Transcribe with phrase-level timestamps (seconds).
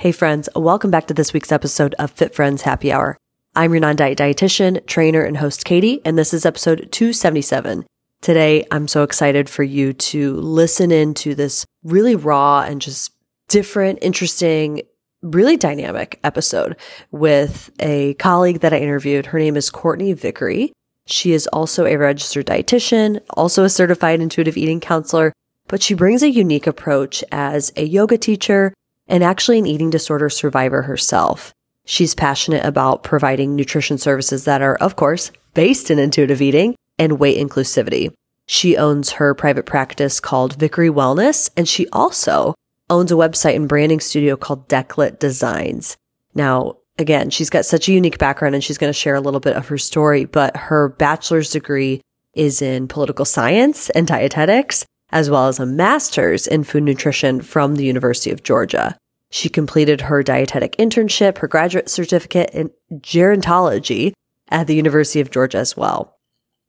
[0.00, 3.18] Hey friends, welcome back to this week's episode of Fit Friends Happy Hour.
[3.54, 7.84] I'm your non-diet dietitian, trainer, and host Katie, and this is episode 277.
[8.22, 13.12] Today, I'm so excited for you to listen into this really raw and just
[13.48, 14.80] different, interesting,
[15.20, 16.78] really dynamic episode
[17.10, 19.26] with a colleague that I interviewed.
[19.26, 20.72] Her name is Courtney Vickery.
[21.08, 25.34] She is also a registered dietitian, also a certified intuitive eating counselor,
[25.68, 28.72] but she brings a unique approach as a yoga teacher
[29.10, 31.52] and actually an eating disorder survivor herself.
[31.84, 37.18] She's passionate about providing nutrition services that are, of course, based in intuitive eating and
[37.18, 38.12] weight inclusivity.
[38.46, 42.54] She owns her private practice called Vickery Wellness, and she also
[42.88, 45.96] owns a website and branding studio called Declet Designs.
[46.34, 49.40] Now, again, she's got such a unique background and she's going to share a little
[49.40, 52.00] bit of her story, but her bachelor's degree
[52.34, 57.76] is in political science and dietetics as well as a master's in food nutrition from
[57.76, 58.96] the University of Georgia.
[59.30, 64.12] She completed her dietetic internship, her graduate certificate in gerontology
[64.48, 66.16] at the University of Georgia as well.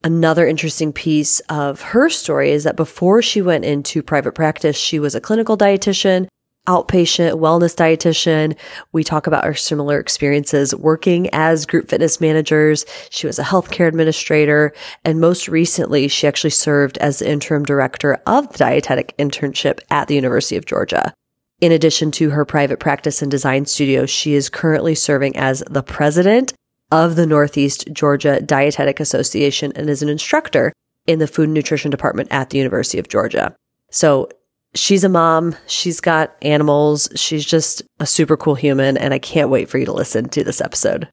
[0.04, 4.98] Another interesting piece of her story is that before she went into private practice, she
[4.98, 6.26] was a clinical dietitian
[6.66, 8.56] outpatient wellness dietitian.
[8.92, 12.84] We talk about our similar experiences working as group fitness managers.
[13.10, 14.72] She was a healthcare administrator.
[15.04, 20.08] And most recently, she actually served as the interim director of the dietetic internship at
[20.08, 21.12] the University of Georgia.
[21.60, 25.82] In addition to her private practice and design studio, she is currently serving as the
[25.82, 26.52] president
[26.90, 30.72] of the Northeast Georgia Dietetic Association and is an instructor
[31.06, 33.54] in the food and nutrition department at the University of Georgia.
[33.90, 34.28] So
[34.74, 35.54] she's a mom.
[35.66, 37.08] She's got animals.
[37.14, 38.96] She's just a super cool human.
[38.96, 41.08] And I can't wait for you to listen to this episode.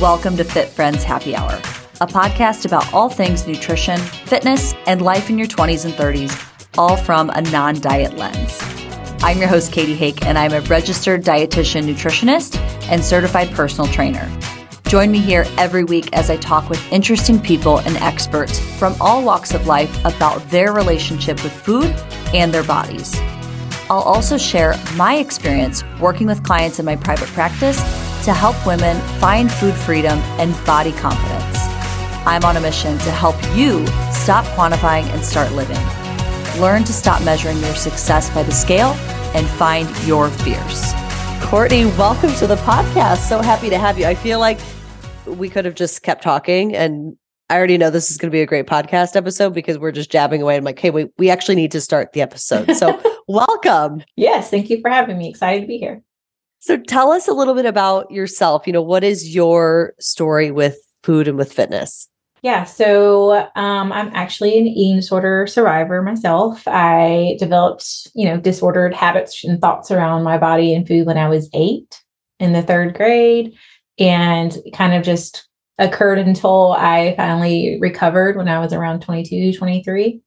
[0.00, 1.54] Welcome to Fit Friends Happy Hour,
[2.00, 6.96] a podcast about all things nutrition, fitness, and life in your 20s and 30s, all
[6.96, 8.58] from a non diet lens.
[9.22, 12.58] I'm your host, Katie Hake, and I'm a registered dietitian nutritionist
[12.90, 14.28] and certified personal trainer.
[14.94, 19.24] Join me here every week as I talk with interesting people and experts from all
[19.24, 21.86] walks of life about their relationship with food
[22.32, 23.12] and their bodies.
[23.90, 27.78] I'll also share my experience working with clients in my private practice
[28.24, 31.58] to help women find food freedom and body confidence.
[32.24, 35.82] I'm on a mission to help you stop quantifying and start living.
[36.62, 38.92] Learn to stop measuring your success by the scale
[39.34, 40.92] and find your fears.
[41.42, 43.28] Courtney, welcome to the podcast.
[43.28, 44.06] So happy to have you.
[44.06, 44.60] I feel like
[45.26, 47.16] we could have just kept talking and
[47.50, 50.10] I already know this is going to be a great podcast episode because we're just
[50.10, 50.56] jabbing away.
[50.56, 52.74] I'm like, hey, we, we actually need to start the episode.
[52.74, 52.98] So,
[53.28, 54.02] welcome.
[54.16, 55.28] Yes, thank you for having me.
[55.28, 56.02] Excited to be here.
[56.60, 58.66] So, tell us a little bit about yourself.
[58.66, 62.08] You know, what is your story with food and with fitness?
[62.42, 66.62] Yeah, so um, I'm actually an eating disorder survivor myself.
[66.66, 71.28] I developed, you know, disordered habits and thoughts around my body and food when I
[71.28, 72.02] was eight
[72.40, 73.54] in the third grade
[73.98, 80.20] and kind of just occurred until I finally recovered when I was around 22, 23.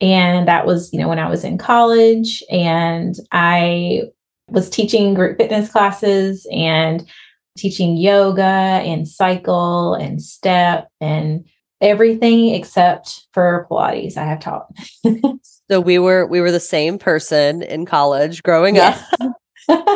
[0.00, 4.02] And that was, you know, when I was in college and I
[4.48, 7.06] was teaching group fitness classes and
[7.56, 11.46] teaching yoga and cycle and step and
[11.80, 14.66] everything except for Pilates I have taught.
[15.70, 19.02] so we were we were the same person in college growing yes.
[19.20, 19.32] up.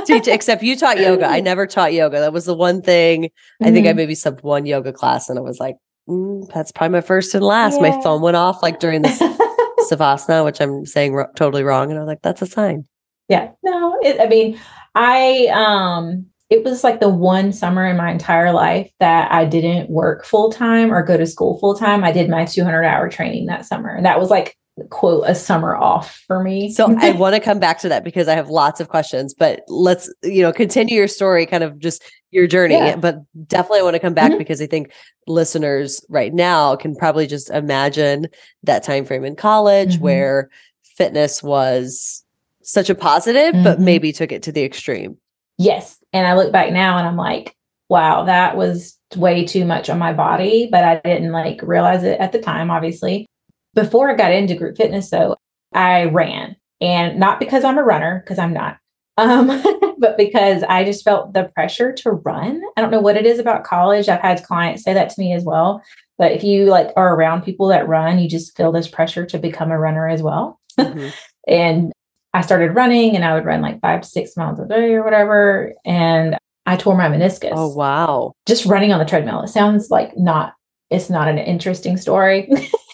[0.04, 1.26] Teach, except you taught yoga.
[1.26, 2.20] I never taught yoga.
[2.20, 3.24] That was the one thing.
[3.24, 3.64] Mm-hmm.
[3.64, 3.96] I think I mm-hmm.
[3.96, 5.76] maybe subbed one yoga class, and I was like,
[6.08, 7.90] mm, "That's probably my first and last." Yeah.
[7.90, 9.18] My phone went off like during this
[9.90, 12.84] savasana, which I'm saying ro- totally wrong, and I was like, "That's a sign."
[13.28, 14.58] Yeah, no, it, I mean,
[14.94, 19.88] I um, it was like the one summer in my entire life that I didn't
[19.88, 22.02] work full time or go to school full time.
[22.02, 24.56] I did my 200 hour training that summer, and that was like
[24.88, 26.72] quote a summer off for me.
[26.72, 29.62] so I want to come back to that because I have lots of questions, but
[29.68, 32.74] let's, you know, continue your story, kind of just your journey.
[32.74, 32.96] Yeah.
[32.96, 34.38] But definitely I want to come back mm-hmm.
[34.38, 34.92] because I think
[35.26, 38.28] listeners right now can probably just imagine
[38.62, 40.04] that time frame in college mm-hmm.
[40.04, 40.50] where
[40.82, 42.24] fitness was
[42.62, 43.64] such a positive, mm-hmm.
[43.64, 45.16] but maybe took it to the extreme.
[45.58, 45.98] Yes.
[46.12, 47.54] And I look back now and I'm like,
[47.88, 52.20] wow, that was way too much on my body, but I didn't like realize it
[52.20, 53.26] at the time, obviously.
[53.74, 55.36] Before I got into group fitness, though,
[55.72, 58.78] I ran and not because I'm a runner, because I'm not,
[59.16, 59.62] um,
[59.98, 62.60] but because I just felt the pressure to run.
[62.76, 64.08] I don't know what it is about college.
[64.08, 65.82] I've had clients say that to me as well.
[66.18, 69.38] But if you like are around people that run, you just feel this pressure to
[69.38, 70.58] become a runner as well.
[70.78, 71.08] Mm-hmm.
[71.48, 71.92] and
[72.32, 75.04] I started running and I would run like five to six miles a day or
[75.04, 75.72] whatever.
[75.84, 76.36] And
[76.66, 77.52] I tore my meniscus.
[77.52, 78.32] Oh, wow.
[78.46, 79.42] Just running on the treadmill.
[79.42, 80.54] It sounds like not,
[80.90, 82.48] it's not an interesting story.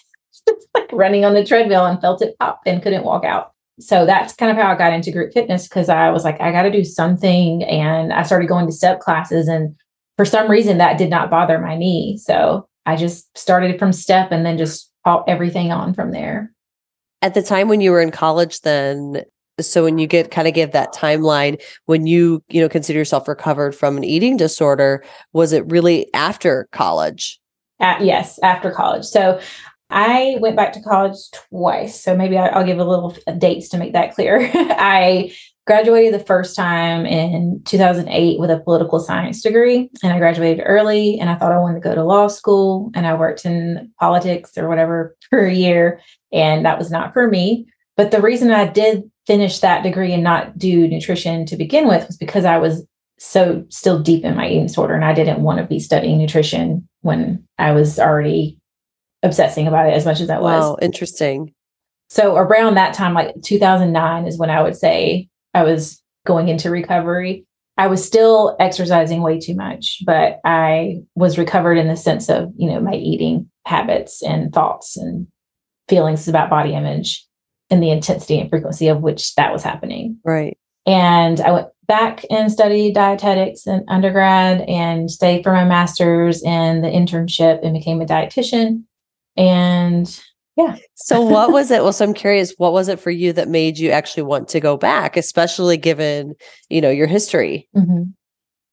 [0.79, 3.51] like running on the treadmill and felt it pop and couldn't walk out.
[3.79, 6.51] So that's kind of how I got into group fitness because I was like, I
[6.51, 7.63] got to do something.
[7.63, 9.47] And I started going to step classes.
[9.47, 9.75] And
[10.15, 12.17] for some reason, that did not bother my knee.
[12.17, 14.91] So I just started from step and then just
[15.27, 16.51] everything on from there.
[17.21, 19.23] At the time when you were in college, then,
[19.59, 23.27] so when you get kind of give that timeline, when you, you know, consider yourself
[23.27, 25.03] recovered from an eating disorder,
[25.33, 27.39] was it really after college?
[27.79, 29.05] Yes, after college.
[29.05, 29.39] So
[29.89, 31.17] I went back to college
[31.49, 32.01] twice.
[32.01, 34.49] So maybe I'll give a little dates to make that clear.
[34.53, 35.33] I
[35.67, 41.19] graduated the first time in 2008 with a political science degree and i graduated early
[41.19, 44.57] and i thought i wanted to go to law school and i worked in politics
[44.57, 45.99] or whatever for a year
[46.31, 47.67] and that was not for me
[47.97, 52.07] but the reason i did finish that degree and not do nutrition to begin with
[52.07, 52.87] was because i was
[53.19, 56.87] so still deep in my eating disorder and i didn't want to be studying nutrition
[57.01, 58.56] when i was already
[59.27, 61.53] obsessing about it as much as i was wow interesting
[62.09, 66.69] so around that time like 2009 is when i would say I was going into
[66.69, 67.45] recovery.
[67.77, 72.51] I was still exercising way too much, but I was recovered in the sense of,
[72.57, 75.27] you know, my eating habits and thoughts and
[75.87, 77.25] feelings about body image
[77.69, 80.19] and the intensity and frequency of which that was happening.
[80.23, 80.57] Right.
[80.85, 86.83] And I went back and studied dietetics in undergrad and stayed for my master's and
[86.83, 88.83] the internship and became a dietitian.
[89.37, 90.23] And
[90.55, 90.77] yeah.
[90.95, 91.83] so what was it?
[91.83, 94.59] Well, so I'm curious, what was it for you that made you actually want to
[94.59, 96.35] go back, especially given,
[96.69, 97.69] you know, your history?
[97.75, 98.03] Mm-hmm.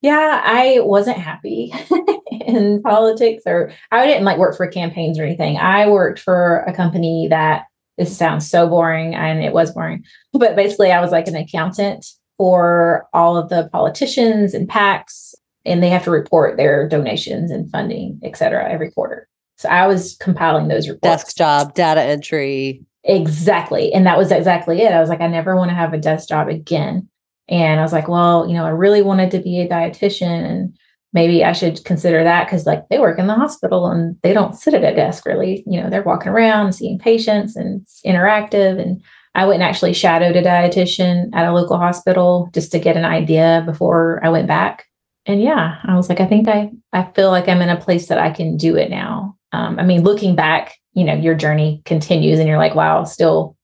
[0.01, 1.73] Yeah, I wasn't happy
[2.31, 5.57] in politics or I didn't like work for campaigns or anything.
[5.57, 7.65] I worked for a company that
[7.97, 10.03] this sounds so boring and it was boring.
[10.33, 12.05] But basically I was like an accountant
[12.37, 15.33] for all of the politicians and PACs
[15.65, 19.27] and they have to report their donations and funding, et cetera, every quarter.
[19.57, 21.23] So I was compiling those reports.
[21.23, 22.83] Desk job, data entry.
[23.03, 23.93] Exactly.
[23.93, 24.91] And that was exactly it.
[24.91, 27.07] I was like, I never want to have a desk job again.
[27.47, 30.77] And I was like, well, you know, I really wanted to be a dietitian and
[31.13, 34.55] maybe I should consider that because like they work in the hospital and they don't
[34.55, 35.63] sit at a desk really.
[35.67, 38.81] You know, they're walking around seeing patients and it's interactive.
[38.81, 39.01] And
[39.35, 43.05] I went and actually shadowed a dietitian at a local hospital just to get an
[43.05, 44.85] idea before I went back.
[45.27, 48.07] And yeah, I was like, I think I I feel like I'm in a place
[48.07, 51.81] that I can do it now um, I mean, looking back, you know, your journey
[51.85, 53.55] continues and you're like, wow, still,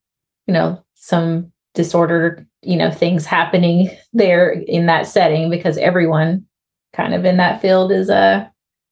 [0.47, 6.45] you know, some disorder, you know, things happening there in that setting because everyone
[6.93, 8.45] kind of in that field is uh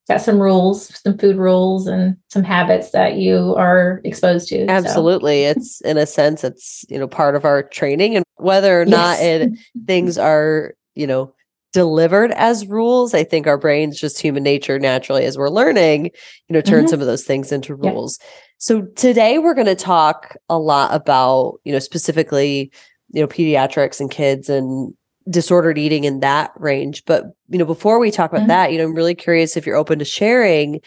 [0.08, 4.66] got some rules, some food rules and some habits that you are exposed to.
[4.66, 5.44] Absolutely.
[5.44, 5.52] So.
[5.52, 9.20] it's in a sense, it's, you know, part of our training and whether or not
[9.20, 9.52] it
[9.86, 11.32] things are, you know,
[11.74, 13.14] delivered as rules.
[13.14, 16.90] I think our brains, just human nature, naturally, as we're learning, you know, turn mm-hmm.
[16.90, 18.20] some of those things into rules.
[18.22, 18.28] Yeah.
[18.58, 22.72] So today we're going to talk a lot about, you know, specifically,
[23.12, 24.94] you know, pediatrics and kids and
[25.30, 27.04] disordered eating in that range.
[27.06, 28.48] But, you know, before we talk about mm-hmm.
[28.50, 30.82] that, you know, I'm really curious if you're open to sharing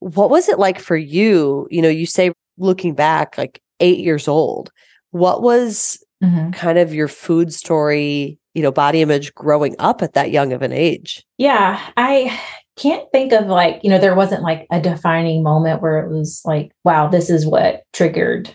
[0.00, 1.66] what was it like for you?
[1.70, 4.70] You know, you say looking back, like eight years old,
[5.10, 6.50] what was mm-hmm.
[6.50, 10.62] kind of your food story you know body image growing up at that young of
[10.62, 11.24] an age.
[11.38, 12.38] Yeah i
[12.76, 16.42] can't think of like you know there wasn't like a defining moment where it was
[16.44, 18.54] like wow this is what triggered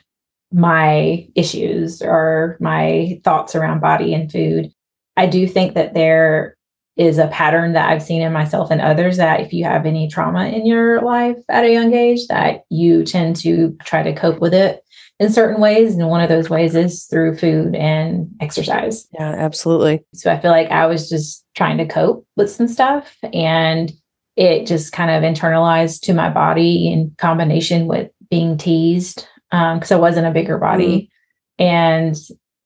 [0.51, 4.71] my issues or my thoughts around body and food.
[5.15, 6.57] I do think that there
[6.97, 10.09] is a pattern that i've seen in myself and others that if you have any
[10.09, 14.39] trauma in your life at a young age that you tend to try to cope
[14.39, 14.83] with it
[15.21, 15.95] in certain ways.
[15.95, 19.07] And one of those ways is through food and exercise.
[19.13, 20.03] Yeah, absolutely.
[20.15, 23.91] So I feel like I was just trying to cope with some stuff and
[24.35, 29.97] it just kind of internalized to my body in combination with being teased because um,
[29.97, 31.11] I wasn't a bigger body.
[31.59, 31.65] Mm.
[31.65, 32.17] And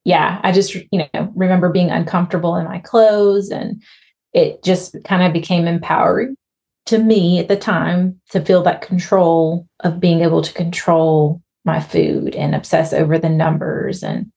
[0.06, 3.84] yeah, I just, you know, remember being uncomfortable in my clothes and
[4.32, 6.38] it just kind of became empowering
[6.86, 11.80] to me at the time to feel that control of being able to control my
[11.80, 14.04] food and obsess over the numbers.
[14.04, 14.32] And,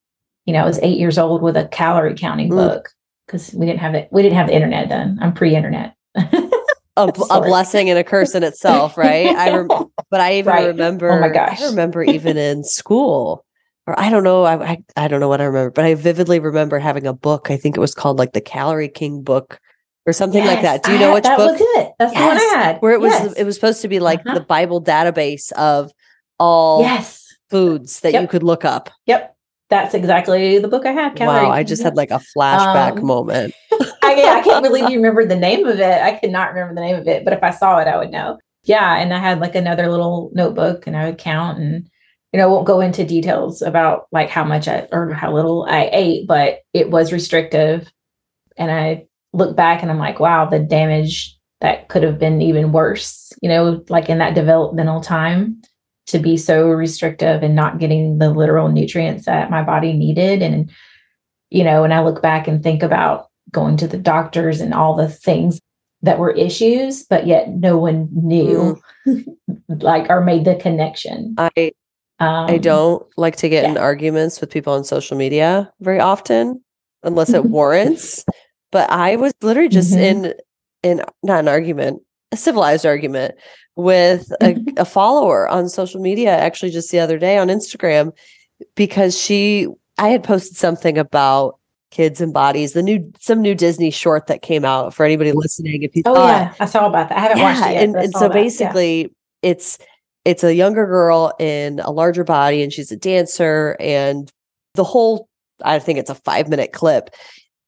[0.47, 2.57] you know, I was eight years old with a calorie counting mm.
[2.57, 2.89] book
[3.27, 4.09] because we didn't have it.
[4.11, 5.19] We didn't have the internet then.
[5.21, 5.95] I'm pre-internet.
[6.17, 6.51] a,
[6.97, 9.29] a, blessing and a curse in itself, right?
[9.29, 9.69] I rem-
[10.11, 10.67] but I even right.
[10.67, 11.11] remember.
[11.11, 11.61] Oh my gosh!
[11.61, 13.45] I remember even in school,
[13.87, 14.45] or I don't know.
[14.45, 17.51] I, I I don't know what I remember, but I vividly remember having a book.
[17.51, 19.61] I think it was called like the Calorie King book
[20.07, 20.83] or something yes, like that.
[20.83, 21.59] Do you know which that book?
[21.59, 21.93] That was it.
[21.99, 22.23] That's yes.
[22.23, 22.79] the one I had.
[22.79, 23.33] Where it was yes.
[23.35, 24.35] it was supposed to be like uh-huh.
[24.35, 25.93] the Bible database of
[26.39, 27.27] all yes.
[27.51, 28.23] foods that yep.
[28.23, 28.91] you could look up.
[29.07, 29.35] Yep.
[29.71, 31.19] That's exactly the book I had.
[31.21, 33.55] Wow, I just had like a flashback um, moment.
[34.03, 36.03] I, I can't believe you remember the name of it.
[36.03, 38.11] I could not remember the name of it, but if I saw it, I would
[38.11, 38.39] know.
[38.65, 41.89] Yeah, and I had like another little notebook, and I would count, and
[42.33, 45.65] you know, I won't go into details about like how much I or how little
[45.65, 47.91] I ate, but it was restrictive.
[48.57, 52.73] And I look back and I'm like, wow, the damage that could have been even
[52.73, 55.61] worse, you know, like in that developmental time
[56.09, 60.43] to be so restrictive and not getting the literal nutrients that my body needed.
[60.43, 60.71] And,
[61.51, 64.95] you know, when I look back and think about going to the doctors and all
[64.95, 65.61] the things
[66.03, 69.37] that were issues, but yet no one knew, mm.
[69.69, 71.35] like, or made the connection.
[71.39, 71.73] I
[72.21, 73.71] um, I don't like to get yeah.
[73.71, 76.63] in arguments with people on social media very often,
[77.03, 78.25] unless it warrants.
[78.73, 80.27] But I was literally just mm-hmm.
[80.27, 80.35] in
[80.83, 83.35] in not an argument, a civilized argument
[83.77, 84.79] with a, mm-hmm.
[84.79, 88.13] a follower on social media actually just the other day on Instagram
[88.75, 89.67] because she
[89.99, 91.59] I had posted something about
[91.91, 95.83] kids and bodies the new some new disney short that came out for anybody listening
[95.83, 97.83] if you oh thought, yeah i saw about that i haven't yeah, watched it yet,
[97.85, 98.33] and, and so that.
[98.33, 99.09] basically yeah.
[99.43, 99.79] it's
[100.27, 104.31] it's a younger girl in a larger body and she's a dancer and
[104.75, 105.29] the whole
[105.65, 107.09] i think it's a five minute clip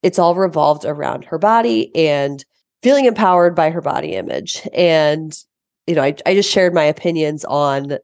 [0.03, 2.45] it's all revolved around her body and
[2.83, 4.67] feeling empowered by her body image.
[4.73, 5.37] And
[5.87, 7.99] you know i, I just shared my opinions on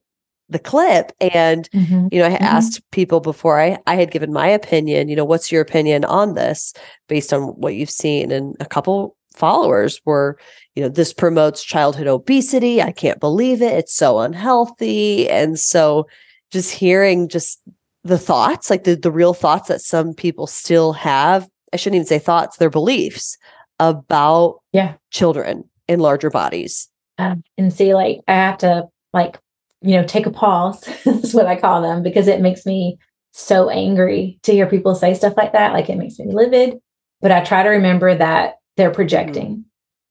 [0.48, 2.08] the clip and mm-hmm.
[2.10, 2.42] you know i mm-hmm.
[2.42, 6.34] asked people before i i had given my opinion you know what's your opinion on
[6.34, 6.72] this
[7.08, 8.32] based on what you've seen?
[8.32, 10.38] And a couple followers were
[10.74, 12.82] you know this promotes childhood obesity.
[12.82, 13.74] I can't believe it.
[13.74, 15.28] It's so unhealthy.
[15.28, 16.06] And so
[16.50, 17.60] just hearing just
[18.02, 22.06] the thoughts like the, the real thoughts that some people still have i shouldn't even
[22.06, 23.36] say thoughts they're beliefs
[23.80, 29.38] about yeah children in larger bodies um, and see like i have to like
[29.82, 32.98] you know, take a pause is what I call them because it makes me
[33.32, 35.72] so angry to hear people say stuff like that.
[35.72, 36.78] Like it makes me livid.
[37.20, 39.48] But I try to remember that they're projecting.
[39.48, 39.60] Mm-hmm.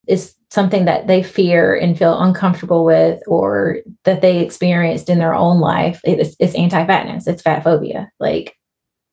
[0.07, 5.33] It's something that they fear and feel uncomfortable with or that they experienced in their
[5.33, 5.99] own life.
[6.03, 8.09] It's, it's anti fatness, it's fat phobia.
[8.19, 8.55] Like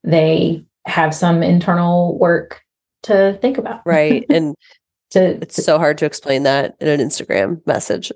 [0.04, 2.60] they have some internal work
[3.04, 3.82] to think about.
[3.84, 4.24] Right.
[4.30, 4.54] And
[5.10, 8.10] to, it's so hard to explain that in an Instagram message.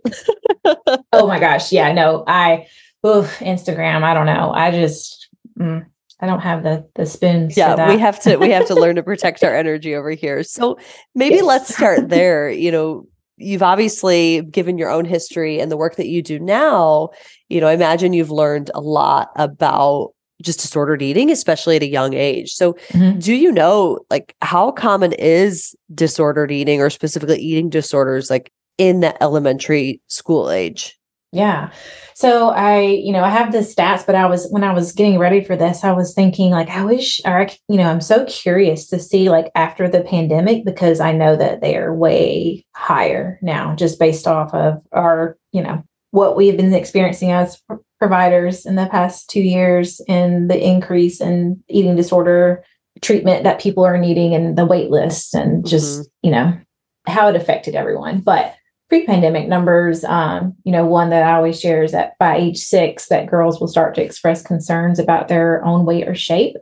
[1.12, 1.70] oh my gosh.
[1.70, 2.68] Yeah, no, I,
[3.06, 4.50] oof, Instagram, I don't know.
[4.50, 5.28] I just,
[5.58, 5.84] mm,
[6.20, 7.56] I don't have the the spoons.
[7.56, 10.42] Yeah, we have to we have to learn to protect our energy over here.
[10.42, 10.78] So
[11.14, 11.44] maybe yes.
[11.44, 12.48] let's start there.
[12.48, 17.10] You know, you've obviously given your own history and the work that you do now.
[17.48, 21.88] You know, I imagine you've learned a lot about just disordered eating, especially at a
[21.88, 22.52] young age.
[22.52, 23.18] So, mm-hmm.
[23.18, 29.00] do you know like how common is disordered eating or specifically eating disorders like in
[29.00, 30.98] the elementary school age?
[31.32, 31.70] Yeah.
[32.14, 35.18] So I, you know, I have the stats, but I was when I was getting
[35.18, 38.24] ready for this, I was thinking like I wish or I, you know, I'm so
[38.24, 43.38] curious to see like after the pandemic because I know that they are way higher
[43.42, 47.60] now just based off of our, you know, what we've been experiencing as
[47.98, 52.64] providers in the past 2 years and the increase in eating disorder
[53.02, 56.08] treatment that people are needing and the wait lists and just, mm-hmm.
[56.22, 56.58] you know,
[57.06, 58.20] how it affected everyone.
[58.20, 58.54] But
[58.88, 63.08] pre-pandemic numbers um, you know one that i always share is that by age six
[63.08, 66.56] that girls will start to express concerns about their own weight or shape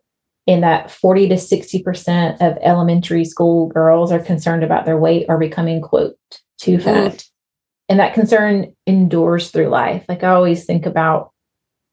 [0.47, 5.39] in that 40 to 60% of elementary school girls are concerned about their weight or
[5.39, 6.17] becoming quote
[6.59, 7.31] too fat mm.
[7.89, 10.05] And that concern endures through life.
[10.09, 11.33] Like i always think about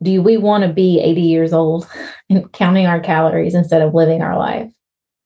[0.01, 1.87] do we want to be 80 years old
[2.29, 4.71] and counting our calories instead of living our life.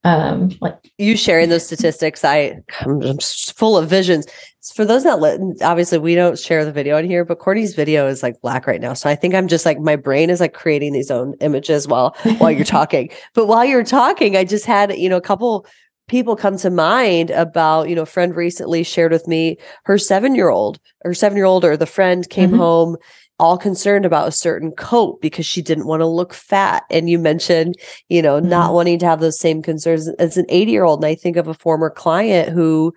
[0.04, 4.26] Um like you sharing those statistics i i'm, I'm full of visions.
[4.74, 8.08] For those that let obviously we don't share the video in here but courtney's video
[8.08, 8.94] is like black right now.
[8.94, 12.16] So i think i'm just like my brain is like creating these own images while
[12.38, 13.10] while you're talking.
[13.34, 15.66] But while you're talking i just had you know a couple
[16.08, 20.36] people come to mind about you know a friend recently shared with me her seven
[20.36, 22.60] year old her seven year old or the friend came mm-hmm.
[22.60, 22.98] home
[23.40, 26.84] all concerned about a certain coat because she didn't want to look fat.
[26.90, 27.76] And you mentioned,
[28.08, 28.50] you know, mm-hmm.
[28.50, 31.04] not wanting to have those same concerns as an 80 year old.
[31.04, 32.94] And I think of a former client who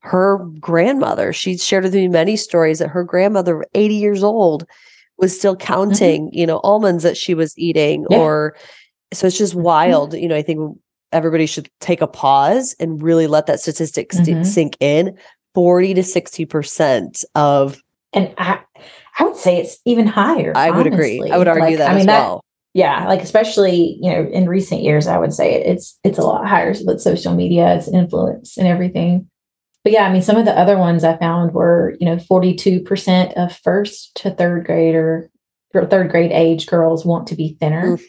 [0.00, 4.64] her grandmother, she shared with me many stories that her grandmother, 80 years old,
[5.18, 5.66] was still mm-hmm.
[5.66, 6.38] counting, mm-hmm.
[6.38, 8.18] you know, almonds that she was eating yeah.
[8.18, 8.56] or
[9.12, 9.62] so it's just mm-hmm.
[9.62, 10.14] wild.
[10.14, 10.78] You know, I think
[11.14, 14.42] everybody should take a pause and really let that statistic mm-hmm.
[14.42, 15.16] sink in
[15.54, 17.80] 40 to 60% of
[18.12, 18.60] and I,
[19.18, 20.76] I would say it's even higher i honestly.
[20.76, 22.44] would agree i would argue like, that I mean, that, well
[22.74, 26.22] yeah like especially you know in recent years i would say it, it's it's a
[26.22, 29.28] lot higher with social media it's influence and everything
[29.84, 33.32] but yeah i mean some of the other ones i found were you know 42%
[33.34, 35.30] of first to third grader
[35.72, 38.04] third grade age girls want to be thinner Oof.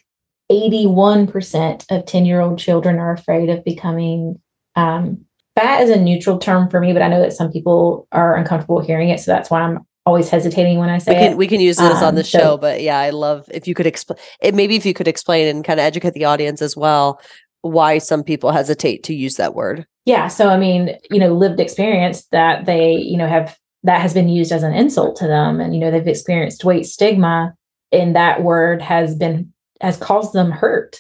[0.52, 4.40] 81% of 10 year old children are afraid of becoming
[4.76, 5.26] um,
[5.56, 8.82] fat is a neutral term for me, but I know that some people are uncomfortable
[8.82, 9.20] hearing it.
[9.20, 11.38] So that's why I'm always hesitating when I say we can, it.
[11.38, 13.68] We can use this um, on the um, so, show, but yeah, I love if
[13.68, 14.54] you could explain it.
[14.54, 17.20] Maybe if you could explain and kind of educate the audience as well
[17.62, 19.88] why some people hesitate to use that word.
[20.06, 20.28] Yeah.
[20.28, 24.30] So, I mean, you know, lived experience that they, you know, have that has been
[24.30, 27.56] used as an insult to them and, you know, they've experienced weight stigma
[27.92, 29.52] and that word has been
[29.86, 30.98] has caused them hurt.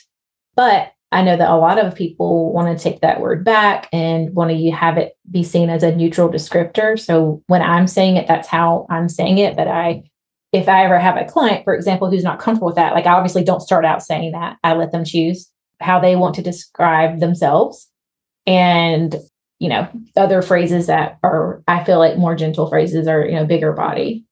[0.55, 4.33] But I know that a lot of people want to take that word back and
[4.33, 6.99] want to have it be seen as a neutral descriptor.
[6.99, 9.55] So when I'm saying it, that's how I'm saying it.
[9.55, 10.03] But I,
[10.51, 13.13] if I ever have a client, for example, who's not comfortable with that, like I
[13.13, 14.57] obviously don't start out saying that.
[14.63, 15.49] I let them choose
[15.79, 17.89] how they want to describe themselves.
[18.45, 19.15] And,
[19.59, 23.45] you know, other phrases that are, I feel like more gentle phrases are, you know,
[23.45, 24.25] bigger body.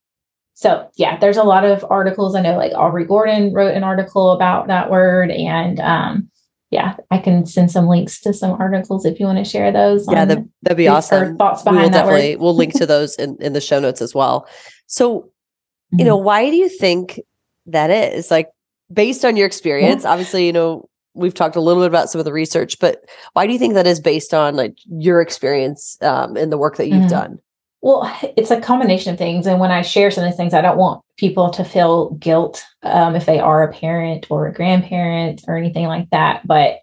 [0.53, 2.35] So yeah, there's a lot of articles.
[2.35, 6.29] I know like Aubrey Gordon wrote an article about that word and um
[6.73, 10.07] yeah, I can send some links to some articles if you want to share those.
[10.09, 11.37] Yeah, that'd, that'd be awesome.
[11.37, 14.15] Thoughts behind we that definitely, We'll link to those in, in the show notes as
[14.15, 14.47] well.
[14.87, 15.99] So, mm-hmm.
[15.99, 17.21] you know, why do you think
[17.67, 18.31] that is?
[18.31, 18.49] Like,
[18.91, 20.09] based on your experience, yeah.
[20.09, 23.45] obviously, you know, we've talked a little bit about some of the research, but why
[23.45, 26.87] do you think that is based on like your experience um, in the work that
[26.87, 27.07] you've mm-hmm.
[27.07, 27.39] done?
[27.83, 29.45] Well, it's a combination of things.
[29.45, 32.63] And when I share some of these things, I don't want people to feel guilt
[32.83, 36.47] um, if they are a parent or a grandparent or anything like that.
[36.47, 36.77] But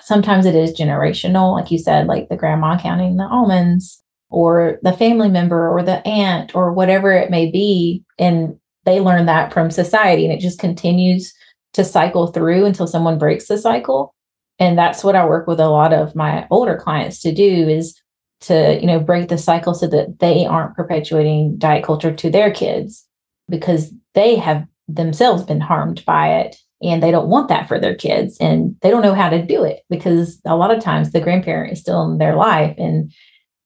[0.00, 4.94] sometimes it is generational, like you said, like the grandma counting the almonds or the
[4.94, 8.02] family member or the aunt or whatever it may be.
[8.18, 11.34] And they learn that from society and it just continues
[11.74, 14.14] to cycle through until someone breaks the cycle.
[14.58, 18.00] And that's what I work with a lot of my older clients to do is
[18.42, 22.50] to you know break the cycle so that they aren't perpetuating diet culture to their
[22.50, 23.06] kids
[23.48, 27.94] because they have themselves been harmed by it and they don't want that for their
[27.94, 31.20] kids and they don't know how to do it because a lot of times the
[31.20, 33.12] grandparent is still in their life and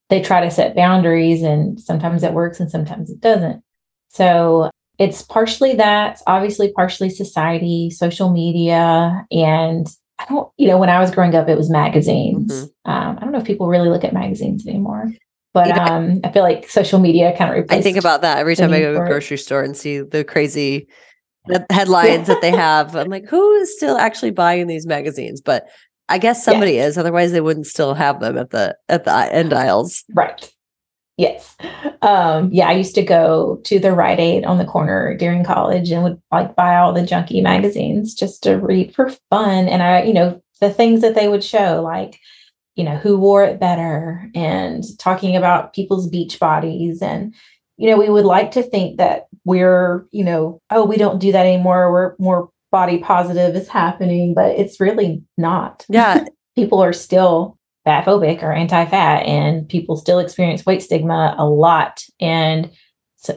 [0.09, 3.62] they try to set boundaries and sometimes it works and sometimes it doesn't.
[4.09, 9.89] So it's partially that obviously partially society social media and
[10.21, 12.52] I don't, you know, when I was growing up, it was magazines.
[12.52, 12.91] Mm-hmm.
[12.91, 15.11] Um, I don't know if people really look at magazines anymore,
[15.54, 17.80] but um, I feel like social media kind of replaced.
[17.80, 20.23] I think about that every time I go to the grocery store and see the
[20.23, 20.89] crazy
[21.71, 22.95] headlines that they have.
[22.95, 25.41] I'm like, who is still actually buying these magazines?
[25.41, 25.67] But
[26.11, 26.91] I guess somebody yes.
[26.91, 26.99] is.
[26.99, 30.04] Otherwise, they wouldn't still have them at the at the end aisles.
[30.13, 30.52] Right.
[31.21, 31.54] Yes.
[32.00, 35.91] Um, yeah, I used to go to the Rite Aid on the corner during college
[35.91, 39.69] and would like buy all the junky magazines just to read for fun.
[39.69, 42.19] And I, you know, the things that they would show, like,
[42.75, 47.02] you know, who wore it better and talking about people's beach bodies.
[47.02, 47.35] And,
[47.76, 51.33] you know, we would like to think that we're, you know, oh, we don't do
[51.33, 51.93] that anymore.
[51.93, 55.85] We're more body positive is happening, but it's really not.
[55.91, 56.25] Yeah.
[56.56, 57.59] People are still
[57.91, 62.71] fat phobic or anti-fat and people still experience weight stigma a lot and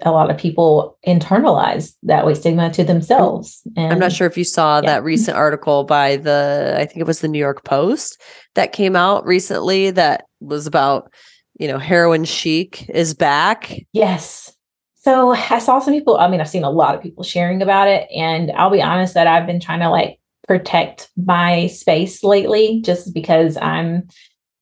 [0.04, 4.38] a lot of people internalize that weight stigma to themselves and, i'm not sure if
[4.38, 4.82] you saw yeah.
[4.82, 8.22] that recent article by the i think it was the new york post
[8.54, 11.12] that came out recently that was about
[11.60, 14.56] you know heroin chic is back yes
[14.94, 17.88] so i saw some people i mean i've seen a lot of people sharing about
[17.88, 22.82] it and i'll be honest that i've been trying to like protect my space lately
[22.86, 24.08] just because i'm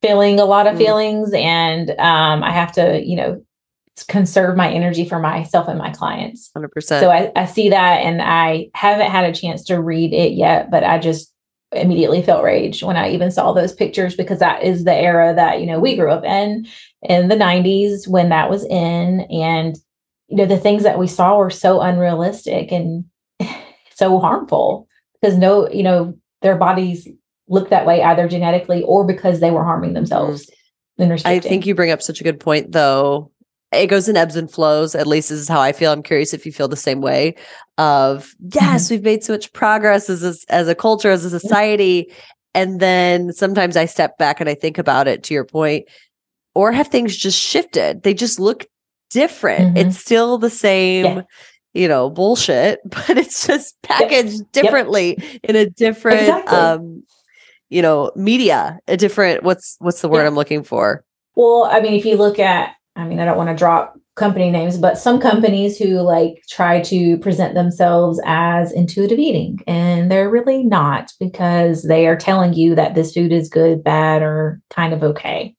[0.02, 0.80] feeling a lot of mm.
[0.80, 3.44] feelings and um, I have to, you know,
[4.08, 6.50] conserve my energy for myself and my clients.
[6.56, 6.84] 100%.
[6.84, 10.72] So I, I see that and I haven't had a chance to read it yet,
[10.72, 11.32] but I just
[11.74, 15.62] immediately felt rage when I even saw those pictures because that is the era that,
[15.62, 16.68] you know, we grew up in
[17.04, 19.78] in the 90s when that was in and
[20.28, 23.06] you know the things that we saw were so unrealistic and
[23.94, 24.88] so harmful
[25.20, 27.08] because no, you know, their bodies
[27.52, 30.50] look that way either genetically or because they were harming themselves.
[31.00, 31.26] Mm.
[31.26, 33.32] I think you bring up such a good point though.
[33.72, 34.96] It goes in ebbs and flows.
[34.96, 35.92] At least this is how I feel.
[35.92, 37.36] I'm curious if you feel the same way.
[37.78, 38.96] Of yes, mm-hmm.
[38.96, 42.12] we've made so much progress as a, as a culture, as a society,
[42.54, 45.24] and then sometimes I step back and I think about it.
[45.24, 45.86] To your point,
[46.54, 48.04] or have things just shifted?
[48.04, 48.66] They just look
[49.10, 49.70] different.
[49.76, 49.88] Mm-hmm.
[49.88, 51.06] It's still the same.
[51.06, 51.22] Yeah
[51.74, 54.52] you know bullshit but it's just packaged yep.
[54.52, 55.40] differently yep.
[55.44, 56.58] in a different exactly.
[56.58, 57.02] um
[57.72, 60.28] you know media a different what's what's the word yeah.
[60.28, 61.04] i'm looking for?
[61.36, 64.52] Well i mean if you look at i mean i don't want to drop company
[64.52, 70.30] names but some companies who like try to present themselves as intuitive eating and they're
[70.30, 74.94] really not because they are telling you that this food is good bad or kind
[74.94, 75.56] of okay.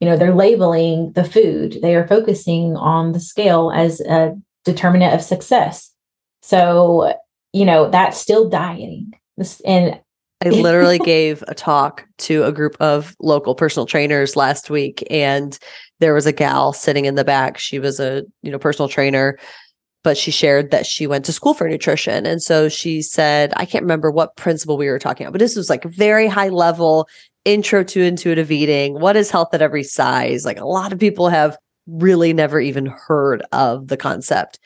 [0.00, 1.78] You know they're labeling the food.
[1.82, 5.90] They are focusing on the scale as a determinant of success.
[6.42, 7.14] So
[7.52, 9.12] you know that's still dieting.
[9.64, 10.00] And
[10.44, 15.58] I literally gave a talk to a group of local personal trainers last week and
[15.98, 17.56] there was a gal sitting in the back.
[17.58, 19.38] She was a, you know, personal trainer
[20.06, 22.26] but she shared that she went to school for nutrition.
[22.26, 25.56] And so she said, I can't remember what principle we were talking about, but this
[25.56, 27.08] was like very high level
[27.44, 29.00] intro to intuitive eating.
[29.00, 30.44] What is health at every size?
[30.44, 31.56] Like a lot of people have
[31.88, 34.60] really never even heard of the concept.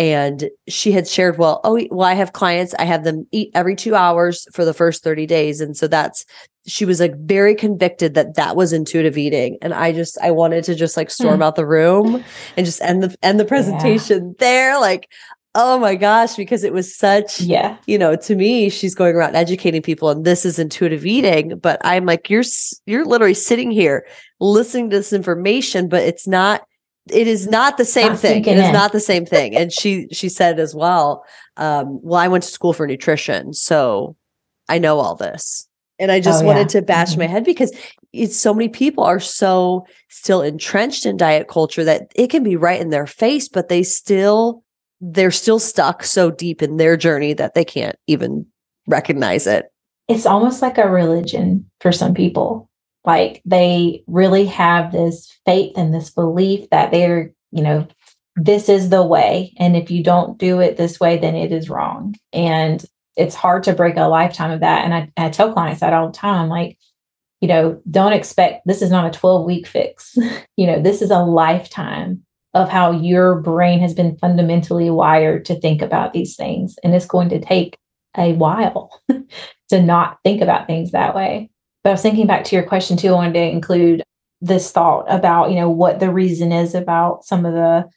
[0.00, 3.76] And she had shared, well, oh, well, I have clients, I have them eat every
[3.76, 5.60] two hours for the first 30 days.
[5.60, 6.24] And so that's,
[6.66, 9.58] she was like very convicted that that was intuitive eating.
[9.60, 11.42] And I just, I wanted to just like storm hmm.
[11.42, 12.24] out the room
[12.56, 14.34] and just end the, end the presentation yeah.
[14.38, 14.80] there.
[14.80, 15.12] Like,
[15.54, 19.36] oh my gosh, because it was such, yeah, you know, to me, she's going around
[19.36, 21.58] educating people and this is intuitive eating.
[21.58, 22.44] But I'm like, you're,
[22.86, 24.06] you're literally sitting here
[24.40, 26.62] listening to this information, but it's not,
[27.08, 28.44] it is not the same not thing.
[28.44, 28.72] It is in.
[28.72, 29.56] not the same thing.
[29.56, 31.24] And she she said as well,
[31.56, 34.16] um, well, I went to school for nutrition, so
[34.68, 35.66] I know all this.
[35.98, 36.80] And I just oh, wanted yeah.
[36.80, 37.20] to bash mm-hmm.
[37.20, 37.76] my head because
[38.12, 42.56] it's so many people are so still entrenched in diet culture that it can be
[42.56, 44.62] right in their face, but they still
[45.00, 48.46] they're still stuck so deep in their journey that they can't even
[48.86, 49.66] recognize it.
[50.08, 52.69] It's almost like a religion for some people
[53.04, 57.86] like they really have this faith and this belief that they're, you know,
[58.36, 59.54] this is the way.
[59.58, 62.14] And if you don't do it this way, then it is wrong.
[62.32, 62.84] And
[63.16, 64.84] it's hard to break a lifetime of that.
[64.84, 66.78] And I, I tell clients that all the time, like,
[67.40, 70.16] you know, don't expect this is not a 12 week fix.
[70.56, 72.22] you know, this is a lifetime
[72.54, 76.76] of how your brain has been fundamentally wired to think about these things.
[76.82, 77.78] And it's going to take
[78.16, 78.90] a while
[79.68, 81.50] to not think about things that way.
[81.82, 83.08] But I was thinking back to your question too.
[83.08, 84.02] I wanted to include
[84.40, 87.88] this thought about, you know, what the reason is about some of the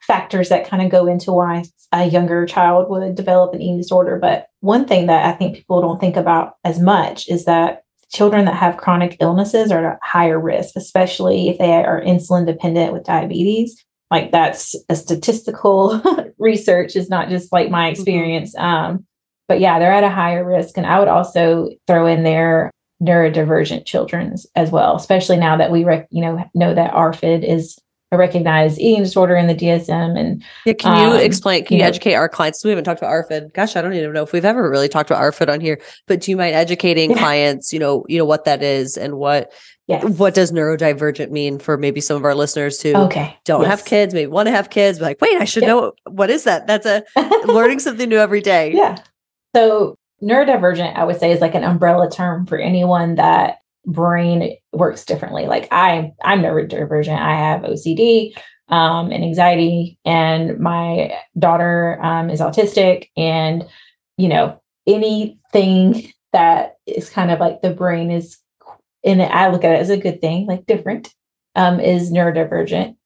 [0.00, 4.18] factors that kind of go into why a younger child would develop an eating disorder.
[4.18, 8.44] But one thing that I think people don't think about as much is that children
[8.44, 13.04] that have chronic illnesses are at higher risk, especially if they are insulin dependent with
[13.04, 13.82] diabetes.
[14.10, 16.02] Like that's a statistical
[16.38, 17.92] research, is not just like my mm-hmm.
[17.92, 18.54] experience.
[18.54, 18.64] Mm-hmm.
[18.64, 19.06] Um,
[19.48, 20.76] but yeah, they're at a higher risk.
[20.76, 22.70] And I would also throw in there
[23.02, 27.78] neurodivergent children as well, especially now that we rec- you know know that ARFID is
[28.12, 30.18] a recognized eating disorder in the DSM.
[30.18, 31.64] And yeah, can you um, explain?
[31.64, 32.62] Can you, you know, educate our clients?
[32.62, 33.54] We haven't talked about ARFID.
[33.54, 35.80] Gosh, I don't even know if we've ever really talked about ARFID on here.
[36.06, 37.18] But do you mind educating yeah.
[37.18, 37.72] clients?
[37.72, 39.50] You know, you know what that is and what
[39.86, 40.04] yes.
[40.04, 43.36] what does neurodivergent mean for maybe some of our listeners who okay.
[43.44, 43.70] don't yes.
[43.70, 46.44] have kids, maybe want to have kids, but like, wait, I should know what is
[46.44, 46.66] that?
[46.66, 47.02] That's a
[47.46, 48.72] learning something new every day.
[48.74, 48.98] Yeah.
[49.56, 55.04] So neurodivergent, I would say, is like an umbrella term for anyone that brain works
[55.04, 55.46] differently.
[55.46, 57.18] Like I, I'm neurodivergent.
[57.18, 58.34] I have OCD
[58.68, 63.08] um, and anxiety, and my daughter um, is autistic.
[63.16, 63.66] And
[64.16, 68.38] you know, anything that is kind of like the brain is,
[69.04, 71.12] and I look at it as a good thing, like different,
[71.56, 72.96] um, is neurodivergent.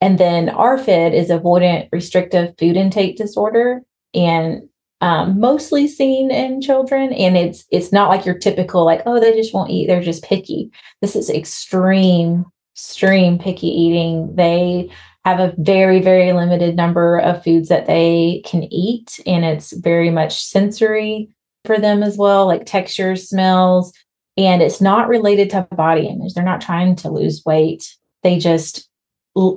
[0.00, 3.80] And then ARFID is avoidant restrictive food intake disorder.
[4.14, 4.68] And
[5.00, 7.12] um, mostly seen in children.
[7.12, 10.24] And it's it's not like your typical like oh they just won't eat they're just
[10.24, 10.70] picky.
[11.00, 14.34] This is extreme extreme picky eating.
[14.34, 14.90] They
[15.24, 20.10] have a very very limited number of foods that they can eat and it's very
[20.10, 21.28] much sensory
[21.64, 23.92] for them as well like textures smells.
[24.38, 26.34] And it's not related to body image.
[26.34, 27.96] They're not trying to lose weight.
[28.22, 28.88] They just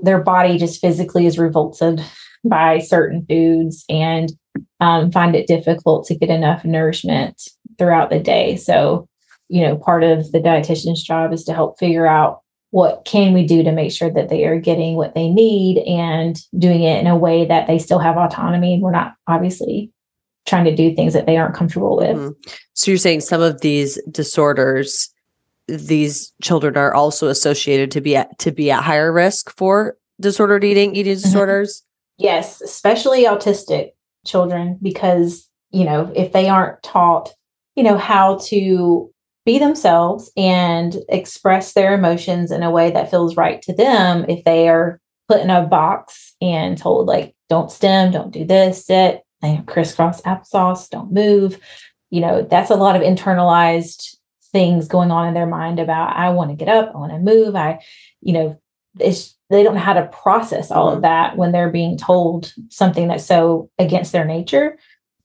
[0.03, 2.03] their body just physically is revolted
[2.43, 3.85] by certain foods.
[3.89, 4.31] And
[4.79, 7.41] um, find it difficult to get enough nourishment
[7.77, 8.55] throughout the day.
[8.55, 9.07] So,
[9.47, 12.41] you know, part of the dietitian's job is to help figure out
[12.71, 16.39] what can we do to make sure that they are getting what they need and
[16.57, 19.91] doing it in a way that they still have autonomy and we're not obviously
[20.45, 22.15] trying to do things that they aren't comfortable with.
[22.15, 22.51] Mm-hmm.
[22.73, 25.11] So you're saying some of these disorders
[25.77, 30.63] these children are also associated to be at to be at higher risk for disordered
[30.63, 31.23] eating eating mm-hmm.
[31.23, 31.83] disorders
[32.17, 33.91] yes especially autistic
[34.29, 37.33] children because, you know, if they aren't taught,
[37.75, 39.11] you know, how to
[39.45, 44.43] be themselves and express their emotions in a way that feels right to them, if
[44.43, 49.23] they are put in a box and told, like, don't stem, don't do this, sit,
[49.41, 51.59] and crisscross applesauce, don't move,
[52.09, 54.17] you know, that's a lot of internalized
[54.51, 57.19] things going on in their mind about, I want to get up, I want to
[57.19, 57.79] move, I,
[58.21, 58.61] you know,
[58.99, 61.01] it's they don't know how to process all of mm-hmm.
[61.01, 64.77] that when they're being told something that's so against their nature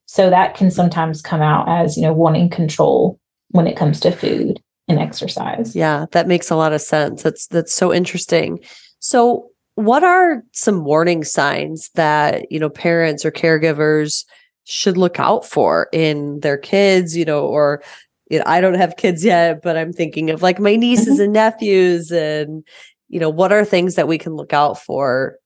[0.07, 3.19] so that can sometimes come out as you know wanting control
[3.51, 7.47] when it comes to food and exercise yeah that makes a lot of sense that's
[7.49, 8.59] that's so interesting
[8.99, 14.25] so what are some warning signs that you know parents or caregivers
[14.65, 17.83] should look out for in their kids you know or
[18.31, 21.23] you know, I don't have kids yet, but I'm thinking of like my nieces mm-hmm.
[21.25, 22.65] and nephews and
[23.09, 25.37] you know what are things that we can look out for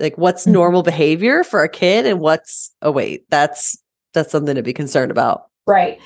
[0.00, 0.52] Like what's Mhm.
[0.52, 3.76] normal behavior for a kid and what's oh wait, that's
[4.14, 5.44] that's something to be concerned about.
[5.66, 5.98] Right.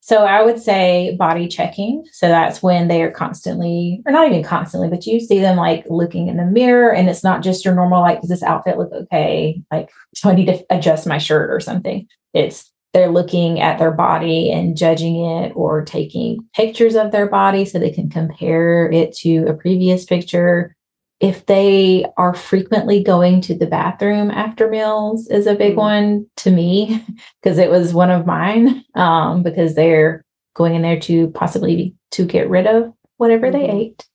[0.00, 2.04] So I would say body checking.
[2.12, 5.84] So that's when they are constantly, or not even constantly, but you see them like
[5.88, 8.92] looking in the mirror and it's not just your normal, like, does this outfit look
[8.92, 9.62] okay?
[9.72, 9.88] Like,
[10.22, 12.06] do I need to adjust my shirt or something?
[12.34, 17.64] It's they're looking at their body and judging it or taking pictures of their body
[17.64, 20.74] so they can compare it to a previous picture.
[21.20, 25.76] If they are frequently going to the bathroom after meals is a big Mm.
[25.76, 27.04] one to me
[27.42, 32.24] because it was one of mine um, because they're going in there to possibly to
[32.24, 33.74] get rid of whatever they Mhm.
[33.74, 34.06] ate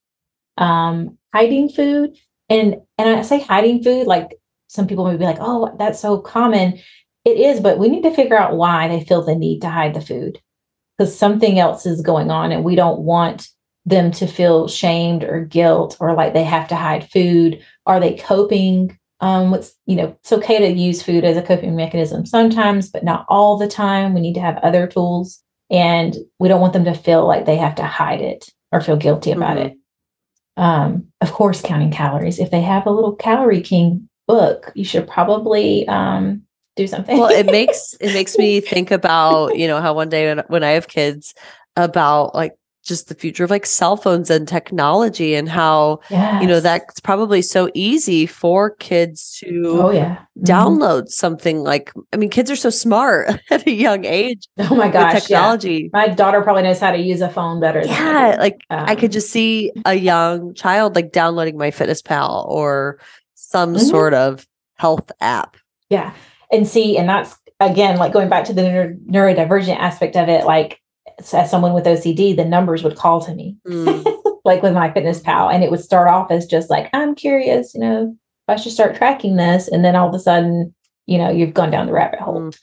[0.57, 2.15] um, hiding food
[2.49, 4.35] and and i say hiding food like
[4.67, 6.79] some people may be like oh that's so common
[7.29, 9.93] it is but we need to figure out why they feel the need to hide
[9.93, 10.39] the food.
[10.97, 13.47] Because something else is going on and we don't want
[13.85, 17.63] them to feel shamed or guilt or like they have to hide food.
[17.85, 21.75] Are they coping um, what's you know it's okay to use food as a coping
[21.75, 24.13] mechanism sometimes but not all the time.
[24.13, 27.57] We need to have other tools and we don't want them to feel like they
[27.57, 29.65] have to hide it or feel guilty about Mhm.
[29.65, 29.73] it.
[30.57, 32.39] Um, of course counting calories.
[32.39, 36.43] If they have a little calorie king book you should probably um,
[36.79, 40.23] do something well it makes it makes me think about you know how one day
[40.33, 41.33] when, when i have kids
[41.75, 42.53] about like
[42.85, 46.63] just the future of like cell phones and technology and how you know Yes.
[46.63, 49.49] that's probably so easy for kids to
[49.83, 50.45] oh yeah Mhm.
[50.55, 54.87] download something like i mean kids are so smart at a young age oh my
[54.89, 55.19] gosh yeah.
[55.19, 59.09] technology my daughter probably knows how to use a phone better yeah like i could
[59.11, 62.99] Um, just see a young child like downloading MyFitnessPal or
[63.35, 63.89] some Mhm.
[63.89, 65.57] sort of health app
[65.89, 66.13] Yeah.
[66.51, 70.45] And see, and that's again, like going back to the neuro- neurodivergent aspect of it,
[70.45, 70.79] like
[71.33, 74.05] as someone with OCD, the numbers would call to me, Mm.
[74.45, 75.53] like with MyFitnessPal.
[75.53, 78.15] And it would start off as just like, I'm curious, you know,
[78.47, 79.67] if I should start tracking this.
[79.67, 80.73] And then all of a sudden,
[81.05, 82.41] you know, you've gone down the rabbit hole.
[82.41, 82.57] Mm.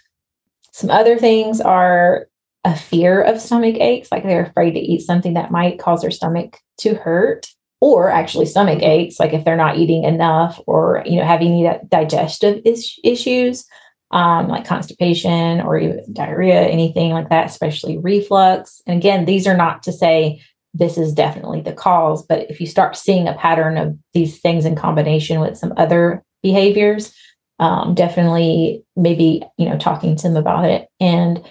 [0.73, 2.29] Some other things are
[2.65, 6.11] a fear of stomach aches, like they're afraid to eat something that might cause their
[6.11, 7.47] stomach to hurt,
[7.81, 11.79] or actually stomach aches, like if they're not eating enough or you know having any
[11.89, 13.67] digestive is- issues,
[14.11, 18.81] um, like constipation or even diarrhea, anything like that, especially reflux.
[18.87, 20.41] And again, these are not to say
[20.75, 24.65] this is definitely the cause, but if you start seeing a pattern of these things
[24.65, 27.15] in combination with some other behaviors,
[27.59, 31.43] um, definitely maybe you know talking to them about it and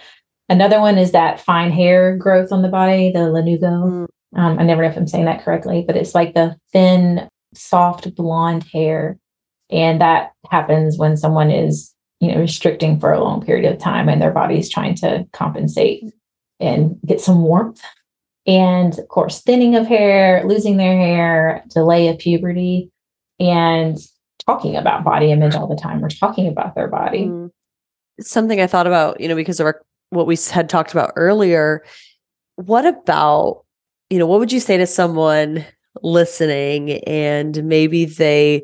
[0.49, 4.07] another one is that fine hair growth on the body the lanugo Mm.
[4.35, 8.13] Um, i never know if i'm saying that correctly but it's like the thin soft
[8.15, 9.17] blonde hair
[9.69, 14.09] and that happens when someone is you know restricting for a long period of time
[14.09, 16.03] and their body is trying to compensate
[16.59, 17.81] and get some warmth
[18.47, 22.89] and of course thinning of hair losing their hair delay of puberty
[23.39, 23.97] and
[24.45, 27.25] talking about body image all the time or talking about their body.
[27.25, 27.51] Mm.
[28.19, 31.83] Something I thought about, you know, because of our what we had talked about earlier.
[32.55, 33.64] What about,
[34.09, 35.65] you know, what would you say to someone
[36.01, 38.63] listening and maybe they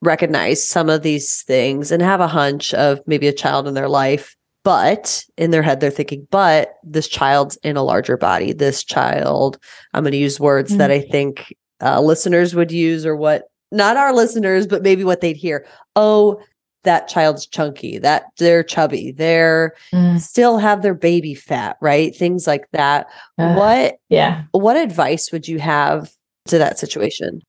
[0.00, 3.88] recognize some of these things and have a hunch of maybe a child in their
[3.88, 8.52] life, but in their head they're thinking, but this child's in a larger body.
[8.52, 9.58] This child,
[9.94, 13.96] I'm going to use words that I think uh, listeners would use or what not
[13.96, 15.66] our listeners, but maybe what they'd hear.
[15.94, 16.40] Oh,
[16.84, 22.14] that child's chunky, that they're chubby, they're Mm, still have their baby fat, right?
[22.14, 23.06] Things like that.
[23.38, 24.42] uh, what Yeah.
[24.52, 26.10] what advice would you have
[26.46, 27.40] to that situation?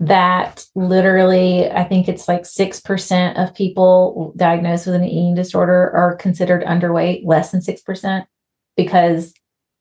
[0.00, 6.16] That literally, I think it's like 6% of people diagnosed with an eating disorder are
[6.16, 8.26] considered underweight, less than 6%,
[8.76, 9.32] because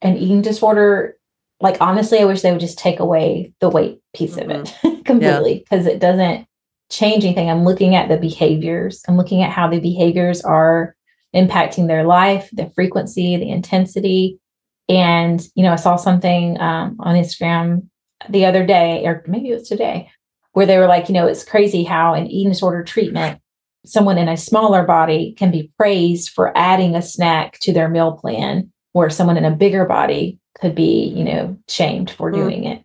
[0.02, 1.18] an eating disorder,
[1.62, 4.74] like honestly, I wish they would just take away the weight piece of it
[5.06, 6.46] completely because it doesn't
[6.90, 7.50] change anything.
[7.50, 10.96] I'm looking at the behaviors, I'm looking at how the behaviors are
[11.36, 14.40] impacting their life, the frequency, the intensity.
[14.88, 17.88] And, you know, I saw something um, on Instagram
[18.30, 20.10] the other day, or maybe it was today,
[20.52, 23.40] where they were like, you know, it's crazy how an eating disorder treatment,
[23.86, 28.14] someone in a smaller body can be praised for adding a snack to their meal
[28.14, 32.36] plan, where someone in a bigger body could be, you know, shamed for Mm.
[32.36, 32.84] doing it.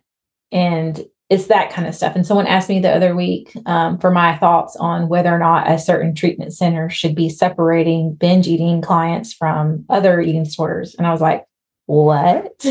[0.51, 2.15] And it's that kind of stuff.
[2.15, 5.69] And someone asked me the other week um, for my thoughts on whether or not
[5.69, 10.95] a certain treatment center should be separating binge eating clients from other eating disorders.
[10.95, 11.45] And I was like,
[11.85, 12.65] what?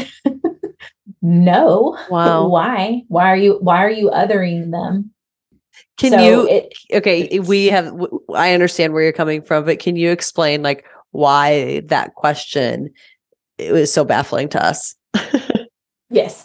[1.22, 1.98] no.
[2.10, 2.46] Wow.
[2.48, 3.02] Why?
[3.08, 5.12] Why are you why are you othering them?
[5.96, 9.78] Can So you it, okay, we have w- I understand where you're coming from, but
[9.78, 12.90] can you explain like why that question
[13.56, 14.94] it was so baffling to us?
[16.10, 16.44] Yes,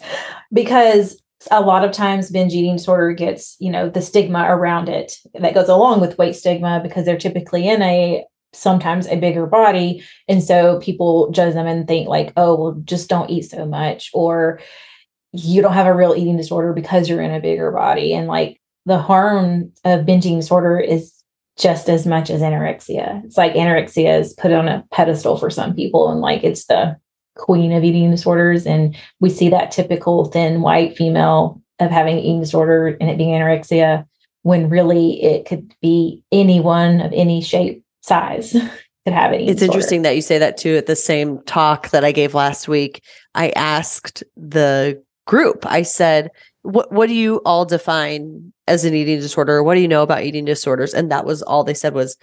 [0.52, 5.14] because a lot of times binge eating disorder gets, you know, the stigma around it
[5.34, 10.04] that goes along with weight stigma because they're typically in a sometimes a bigger body.
[10.28, 14.10] And so people judge them and think like, oh, well, just don't eat so much.
[14.14, 14.60] Or
[15.32, 18.14] you don't have a real eating disorder because you're in a bigger body.
[18.14, 21.12] And like the harm of binge eating disorder is
[21.56, 23.24] just as much as anorexia.
[23.24, 26.96] It's like anorexia is put on a pedestal for some people and like it's the
[27.36, 28.66] queen of eating disorders.
[28.66, 33.30] And we see that typical thin white female of having eating disorder and it being
[33.30, 34.06] anorexia
[34.42, 38.52] when really it could be anyone of any shape, size
[39.04, 39.40] could have it.
[39.40, 39.64] It's disorder.
[39.64, 40.76] interesting that you say that too.
[40.76, 43.02] At the same talk that I gave last week,
[43.34, 46.30] I asked the group, I said,
[46.62, 49.62] what what do you all define as an eating disorder?
[49.62, 50.94] What do you know about eating disorders?
[50.94, 52.16] And that was all they said was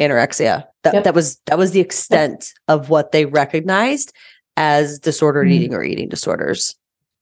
[0.00, 0.66] anorexia.
[0.82, 1.04] That yep.
[1.04, 2.80] that was that was the extent yep.
[2.80, 4.12] of what they recognized
[4.56, 5.54] as disordered mm-hmm.
[5.54, 6.76] eating or eating disorders.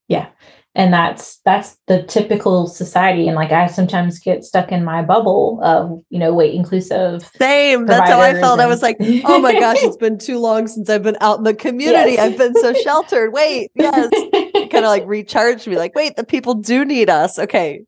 [0.08, 0.28] Yeah.
[0.76, 3.26] And that's that's the typical society.
[3.26, 7.28] And like I sometimes get stuck in my bubble of, you know, weight inclusive.
[7.36, 7.86] Same.
[7.86, 8.60] That's how I felt.
[8.60, 8.62] And...
[8.62, 11.44] I was like, oh my gosh, it's been too long since I've been out in
[11.44, 12.12] the community.
[12.12, 12.20] Yes.
[12.20, 13.32] I've been so sheltered.
[13.32, 14.10] Wait, yes.
[14.52, 17.36] kind of like recharged me, like, wait, the people do need us.
[17.36, 17.82] Okay.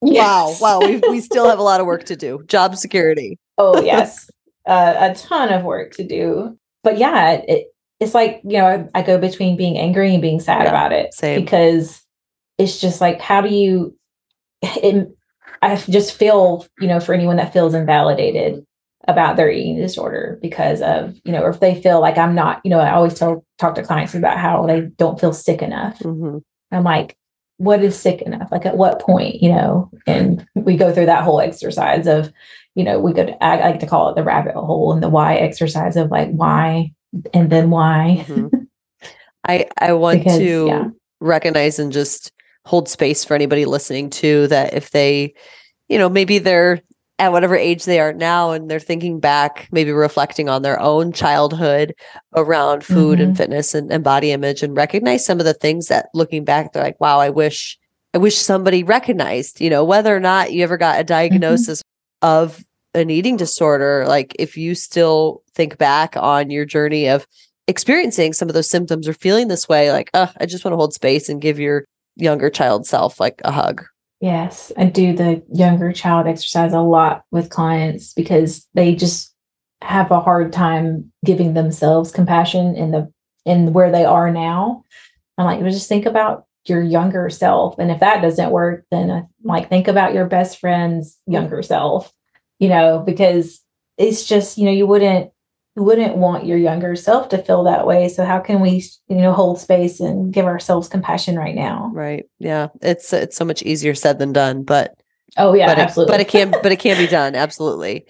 [0.00, 0.60] Yes.
[0.60, 0.78] Wow.
[0.80, 0.86] Wow.
[0.86, 2.44] We we still have a lot of work to do.
[2.46, 3.38] Job security.
[3.58, 4.30] oh, yes.
[4.64, 6.56] Uh, a ton of work to do.
[6.84, 7.66] But yeah, it,
[8.02, 10.92] it's like you know I, I, go between being angry and being sad yeah, about
[10.92, 11.40] it same.
[11.40, 12.02] because
[12.58, 13.96] it's just like how do you
[14.62, 15.08] it,
[15.62, 18.66] i just feel you know for anyone that feels invalidated
[19.08, 22.60] about their eating disorder because of you know or if they feel like i'm not
[22.64, 25.98] you know i always tell talk to clients about how they don't feel sick enough
[26.00, 26.38] mm-hmm.
[26.72, 27.16] i'm like
[27.58, 31.22] what is sick enough like at what point you know and we go through that
[31.22, 32.32] whole exercise of
[32.74, 35.36] you know we could i like to call it the rabbit hole and the why
[35.36, 36.92] exercise of like why
[37.32, 38.24] and then why.
[38.26, 38.48] mm-hmm.
[39.46, 40.88] I I want because, to yeah.
[41.20, 42.32] recognize and just
[42.64, 45.34] hold space for anybody listening to that if they,
[45.88, 46.80] you know, maybe they're
[47.18, 51.12] at whatever age they are now and they're thinking back, maybe reflecting on their own
[51.12, 51.94] childhood
[52.34, 53.28] around food mm-hmm.
[53.28, 56.72] and fitness and, and body image and recognize some of the things that looking back,
[56.72, 57.78] they're like, wow, I wish
[58.14, 61.06] I wish somebody recognized, you know, whether or not you ever got a mm-hmm.
[61.08, 62.28] diagnosis mm-hmm.
[62.28, 67.26] of an eating disorder, like if you still think back on your journey of
[67.68, 70.76] experiencing some of those symptoms or feeling this way, like, oh, I just want to
[70.76, 73.84] hold space and give your younger child self like a hug.
[74.20, 79.34] Yes, I do the younger child exercise a lot with clients because they just
[79.82, 83.12] have a hard time giving themselves compassion in the
[83.44, 84.84] in where they are now.
[85.36, 89.22] I'm like, just think about your younger self, and if that doesn't work, then uh,
[89.42, 92.12] like think about your best friend's younger self
[92.62, 93.60] you know, because
[93.98, 95.32] it's just, you know, you wouldn't
[95.74, 98.08] you wouldn't want your younger self to feel that way.
[98.08, 101.90] So how can we, you know, hold space and give ourselves compassion right now?
[101.92, 102.26] Right.
[102.38, 102.68] Yeah.
[102.80, 104.94] It's it's so much easier said than done, but
[105.36, 106.14] oh yeah, but absolutely.
[106.14, 107.34] It, but it can but it can be done.
[107.34, 108.06] Absolutely.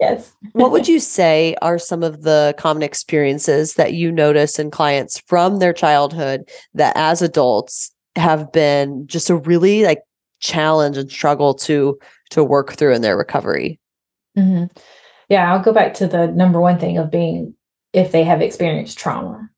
[0.00, 0.32] Yes.
[0.52, 5.20] what would you say are some of the common experiences that you notice in clients
[5.28, 10.00] from their childhood that as adults have been just a really like
[10.44, 11.98] challenge and struggle to
[12.30, 13.80] to work through in their recovery.
[14.38, 14.66] Mm-hmm.
[15.28, 17.54] Yeah, I'll go back to the number one thing of being
[17.92, 19.48] if they have experienced trauma.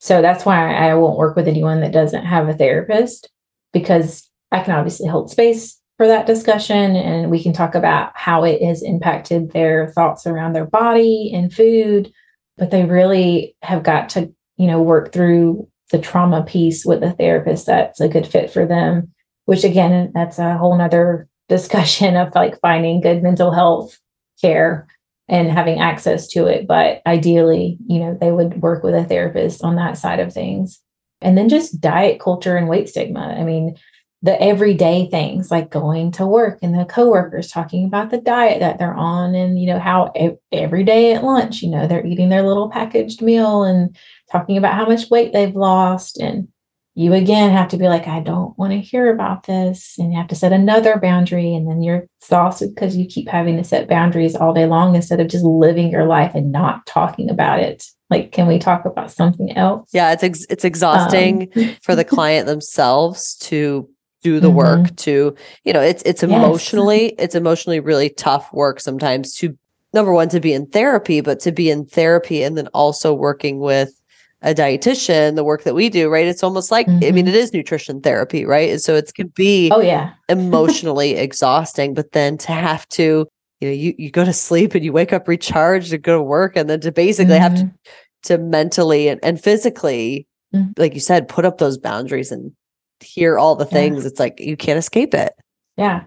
[0.00, 3.30] So that's why I won't work with anyone that doesn't have a therapist
[3.72, 8.44] because I can obviously hold space for that discussion and we can talk about how
[8.44, 12.12] it has impacted their thoughts around their body and food
[12.56, 17.12] but they really have got to you know work through the trauma piece with a
[17.12, 19.13] therapist that's a good fit for them
[19.46, 23.98] which again that's a whole nother discussion of like finding good mental health
[24.40, 24.86] care
[25.28, 26.66] and having access to it.
[26.66, 30.80] But ideally, you know, they would work with a therapist on that side of things.
[31.20, 33.34] And then just diet culture and weight stigma.
[33.38, 33.76] I mean,
[34.24, 38.78] the everyday things like going to work and the coworkers talking about the diet that
[38.78, 40.10] they're on and you know how
[40.50, 43.94] every day at lunch you know they're eating their little packaged meal and
[44.32, 46.48] talking about how much weight they've lost and
[46.96, 49.96] you again have to be like, I don't want to hear about this.
[49.98, 51.54] And you have to set another boundary.
[51.54, 55.20] And then you're exhausted because you keep having to set boundaries all day long instead
[55.20, 57.84] of just living your life and not talking about it.
[58.10, 59.90] Like, can we talk about something else?
[59.92, 63.88] Yeah, it's ex- it's exhausting um, for the client themselves to
[64.22, 64.56] do the mm-hmm.
[64.56, 65.34] work to,
[65.64, 67.14] you know, it's it's emotionally, yes.
[67.18, 69.58] it's emotionally really tough work sometimes to
[69.92, 73.58] number one, to be in therapy, but to be in therapy and then also working
[73.58, 74.00] with
[74.44, 76.26] a dietitian, the work that we do, right?
[76.26, 77.04] It's almost like mm-hmm.
[77.04, 77.34] I mean, mm-hmm.
[77.34, 78.70] it is nutrition therapy, right?
[78.70, 83.26] And so it can be oh yeah emotionally exhausting, but then to have to,
[83.60, 86.22] you know, you you go to sleep and you wake up recharged to go to
[86.22, 87.42] work, and then to basically mm-hmm.
[87.42, 88.34] have to mm-hmm.
[88.34, 90.70] to mentally and, and physically, mm-hmm.
[90.76, 92.52] like you said, put up those boundaries and
[93.00, 93.70] hear all the Yeah.
[93.70, 95.32] things, it's like you can't escape it.
[95.76, 96.04] Yeah.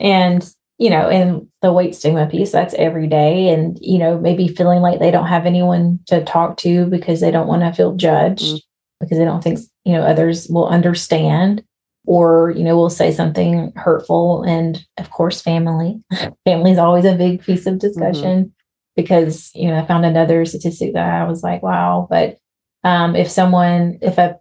[0.00, 0.48] And,
[0.78, 3.48] you know, and the weight stigma piece, that's every day.
[3.48, 7.30] And, you know, maybe feeling like they don't have anyone to talk to because they
[7.30, 8.60] don't want to feel judged, Mm.
[9.00, 11.62] because they don't think, you know, others will understand
[12.06, 14.42] or, you know, will say something hurtful.
[14.42, 16.00] And of course, family.
[16.44, 18.52] family is always a big piece of discussion
[18.96, 22.06] because, you know, I found another statistic that I was like, wow.
[22.10, 22.38] But
[22.82, 24.38] um, if someone, if a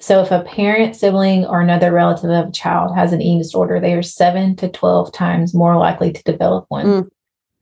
[0.00, 3.78] so if a parent, sibling, or another relative of a child has an eating disorder,
[3.80, 7.08] they are seven to 12 times more likely to develop one Mm.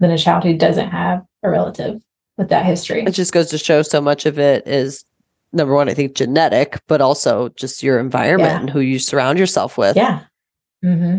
[0.01, 2.01] than a child who doesn't have a relative
[2.37, 3.03] with that history.
[3.05, 5.05] It just goes to show so much of it is
[5.53, 8.61] number one, I think genetic, but also just your environment Yeah.
[8.61, 9.97] and who you surround yourself with.
[9.97, 10.21] Yeah.
[10.83, 11.19] hmm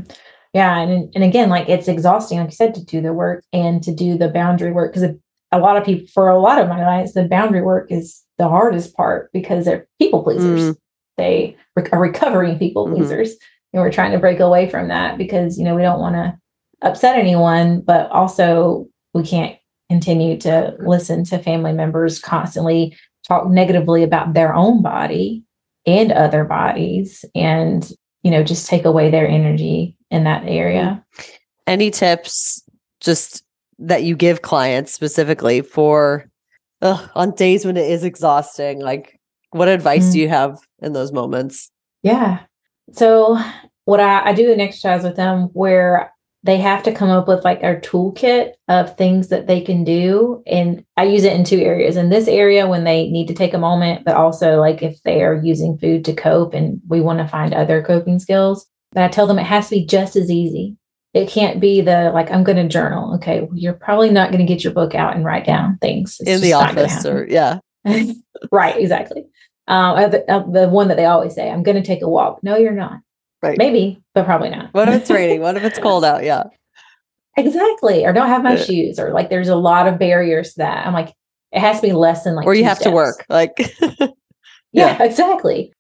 [0.54, 0.78] Yeah.
[0.80, 3.94] And, and again, like it's exhausting, like you said, to do the work and to
[3.94, 4.94] do the boundary work.
[4.94, 5.10] Because
[5.52, 8.48] a lot of people, for a lot of my clients, the boundary work is the
[8.48, 10.62] hardest part because they're people pleasers.
[10.62, 10.78] Mm.
[11.20, 12.96] They re- are recovering people Mhm.
[12.96, 13.36] pleasers.
[13.74, 16.38] And we're trying to break away from that because, you know, we don't want to
[16.82, 19.56] upset anyone, but also we can't
[19.90, 22.96] continue to listen to family members constantly
[23.28, 25.44] talk negatively about their own body
[25.86, 27.92] and other bodies and
[28.24, 31.04] you know just take away their energy in that area
[31.66, 32.64] Any tips
[33.02, 33.44] just
[33.80, 36.30] that you give clients specifically for
[36.82, 38.80] ugh, on days when it is exhausting?
[38.80, 39.19] Like
[39.52, 40.14] what advice Mm.
[40.14, 41.72] do you have in those moments?
[42.04, 42.40] yeah
[42.94, 43.38] so
[43.86, 46.12] what I, I do an exercise with them where
[46.44, 50.42] they have to come up with like a toolkit of things that they can do
[50.48, 53.54] and i use it in two areas in this area when they need to take
[53.54, 57.20] a moment but also like if they are using food to cope and we want
[57.20, 60.32] to find other coping skills but i tell them it has to be just as
[60.32, 60.78] easy
[61.14, 64.40] it can't be the like i'm going to journal okay well, you're probably not going
[64.46, 67.60] to get your book out and write down things It's in the office or yeah.
[68.52, 69.24] right, exactly.
[69.70, 72.10] Um, uh, the, uh, the one that they always say, I'm going to take a
[72.10, 72.40] walk.
[72.44, 73.00] No, you're not.
[73.42, 73.58] Right.
[73.58, 74.74] Maybe, but probably not.
[74.74, 75.42] What if it's raining?
[75.42, 76.24] What if it's cold out?
[76.24, 76.44] Yeah.
[77.38, 78.06] exactly.
[78.06, 78.64] Or don't have my Yeah.
[78.64, 79.00] shoes.
[79.00, 80.86] Or like there's a lot of barriers to that.
[80.86, 81.14] I'm like,
[81.52, 83.26] it has to be less than like, or you two have to work.
[83.30, 83.76] Like
[84.74, 85.74] Yeah, exactly.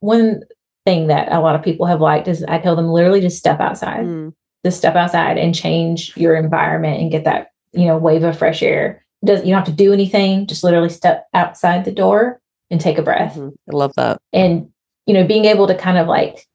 [0.00, 0.42] One
[0.84, 3.60] thing that a lot of people have liked is I tell them literally just step
[3.60, 4.32] outside, mm,
[4.64, 8.62] just step outside and change your environment and get that, you know, wave of fresh
[8.62, 9.04] air.
[9.24, 12.40] Does you don't have to do anything, just literally step outside the door
[12.70, 13.36] and take a breath.
[13.36, 13.52] mhm.
[13.70, 14.18] I love that.
[14.32, 14.68] and
[15.06, 16.46] you know being able to kind of like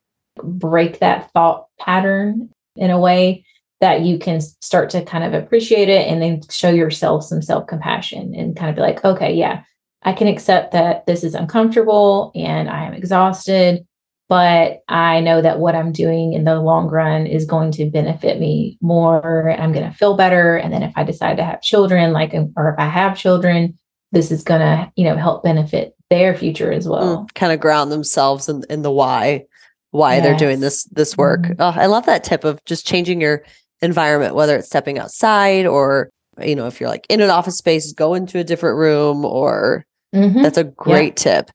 [0.43, 3.45] break that thought pattern in a way
[3.81, 8.33] that you can start to kind of appreciate it and then show yourself some self-compassion
[8.35, 9.63] and kind of be like okay yeah
[10.03, 13.85] i can accept that this is uncomfortable and i am exhausted
[14.29, 18.39] but i know that what i'm doing in the long run is going to benefit
[18.39, 21.61] me more and i'm going to feel better and then if i decide to have
[21.61, 23.77] children like or if i have children
[24.11, 27.25] this is going to you know help benefit their future as well.
[27.33, 29.45] kind of ground themselves in, in the why
[29.89, 31.41] why they're doing this this work.
[31.41, 31.55] Mhm.
[31.59, 33.43] oh, i love that tip of just changing your
[33.81, 36.09] environment whether it's stepping outside or
[36.41, 39.85] you know if you're like in an office space go into a different room or
[40.13, 40.43] Mhm.
[40.43, 41.49] that's a great tip.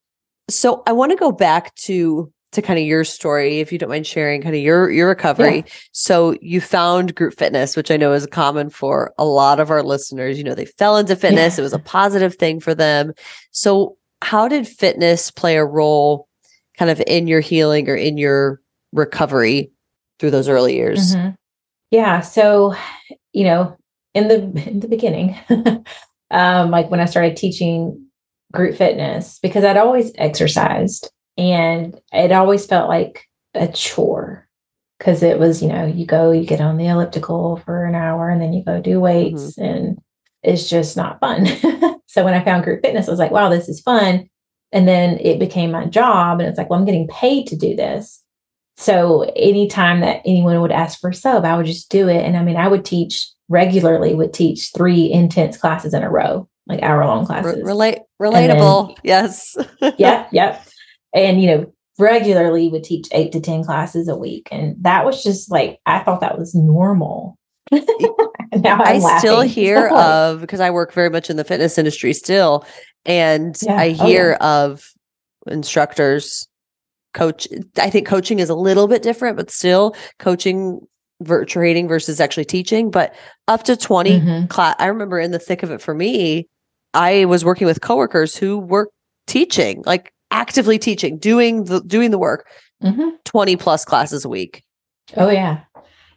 [0.51, 3.91] So i want to go back to to kind of your story if you don't
[3.91, 5.65] mind sharing kind of your your recovery.
[5.93, 9.83] So you found group fitness which i know is common for a lot of our
[9.83, 10.39] listeners.
[10.39, 13.13] You know they fell into fitness it was a positive thing for them.
[13.51, 13.97] So
[14.27, 16.27] how did fitness play a role
[16.77, 18.61] kind of in your healing or in your
[18.93, 19.70] recovery
[20.18, 21.37] through those early years Mhm.
[21.93, 22.20] Yeah.
[22.22, 22.74] So,
[23.33, 23.77] you know,
[24.14, 25.37] in the in the beginning,
[26.33, 28.07] um, like when I started teaching
[28.53, 31.09] group fitness, because I'd always exercised
[31.39, 33.24] and it always felt like
[33.55, 34.49] a chore.
[34.99, 38.31] Cause it was, you know, you go, you get on the elliptical for an hour
[38.31, 39.99] and then you go do weights and
[40.47, 41.47] it's just not fun.
[42.07, 44.28] so when I found group fitness, I was like, wow, this is fun.
[44.72, 46.40] And then it became my job.
[46.40, 48.22] And it's like, well, I'm getting paid to do this.
[48.76, 52.22] So anytime that anyone would ask for a sub, I would just do it.
[52.22, 56.49] And I mean, I would teach regularly, would teach three intense classes in a row,
[56.66, 57.62] like hour long classes.
[57.62, 59.57] relate then- relatable yes
[59.99, 60.66] yep, yep.
[61.14, 64.49] And you know, regularly would teach eight to ten classes a week.
[64.51, 67.38] And that was just like I thought that was normal.
[67.73, 72.64] i still hear like, of because i work very much in the fitness industry still
[73.05, 73.77] and Yeah.
[73.77, 74.89] i Oh, hear of
[75.49, 76.47] instructors
[77.14, 77.49] coach
[77.79, 80.81] i think coaching is a little bit different but still coaching
[81.47, 83.14] training versus actually teaching but
[83.49, 84.49] up to 20 Mhm.
[84.51, 86.47] class i remember in the thick of it for me
[86.93, 88.91] i was working with coworkers who were
[89.27, 92.47] teaching like actively teaching doing the doing the work
[92.83, 93.12] Mhm.
[93.25, 94.62] 20 plus classes a week
[95.17, 95.61] Oh yeah.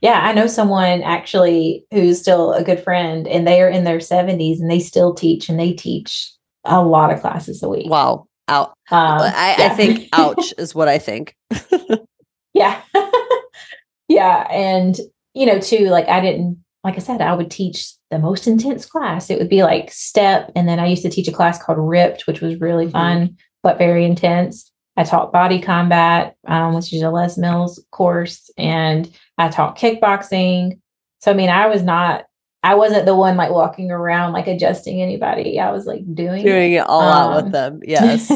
[0.01, 3.97] Yeah, I know someone actually who's still a good friend and they are in their
[3.97, 6.31] 70s and they still teach and they teach
[6.63, 7.89] a lot of classes a week.
[7.89, 8.69] wow Out.
[8.91, 9.65] Um, I, yeah.
[9.65, 11.35] I think ouch is what I think.
[12.53, 12.81] yeah.
[14.07, 14.47] yeah.
[14.49, 14.97] And,
[15.33, 18.85] you know, too, like I didn't, like I said, I would teach the most intense
[18.85, 19.29] class.
[19.29, 20.51] It would be like step.
[20.55, 22.93] And then I used to teach a class called Ripped, which was really mm-hmm.
[22.93, 24.71] fun, but very intense.
[24.99, 29.09] I taught body combat, um, which is a Les Mills course, and
[29.39, 30.79] I taught kickboxing.
[31.19, 32.25] So, I mean, I was not,
[32.61, 35.59] I wasn't the one like walking around like adjusting anybody.
[35.59, 37.79] I was like doing doing it, all um, out with um, them.
[37.87, 38.31] Yes.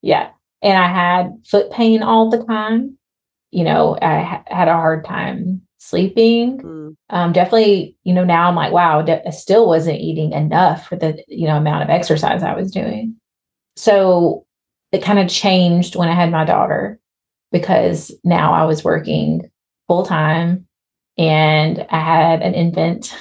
[0.00, 0.30] yeah.
[0.62, 2.96] And I had foot pain all the time.
[3.50, 6.58] You know, I ha- had a hard time sleeping.
[6.58, 6.96] Mm.
[7.10, 10.96] Um, definitely, you know, now I'm like, wow, de- I still wasn't eating enough for
[10.96, 13.16] the, you know, amount of exercise I was doing.
[13.76, 14.46] So
[14.92, 17.00] it kind of changed when I had my daughter
[17.50, 19.50] because now I was working
[19.88, 20.66] full time
[21.16, 23.16] and I had an infant.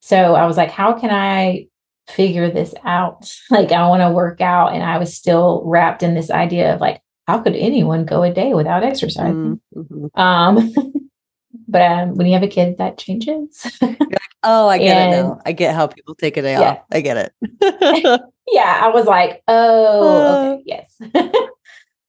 [0.00, 1.66] So I was like, how can I
[2.08, 3.30] figure this out?
[3.50, 4.72] Like, I want to work out.
[4.74, 8.32] And I was still wrapped in this idea of like, how could anyone go a
[8.32, 9.60] day without exercising?
[9.74, 10.20] Mm-hmm.
[10.20, 10.72] Um,
[11.68, 13.66] but um, when you have a kid, that changes.
[14.42, 15.40] oh, I get and, it now.
[15.46, 16.60] I get how people take a day yeah.
[16.60, 16.78] off.
[16.92, 17.32] I get it.
[18.48, 20.96] yeah, I was like, oh, okay, yes.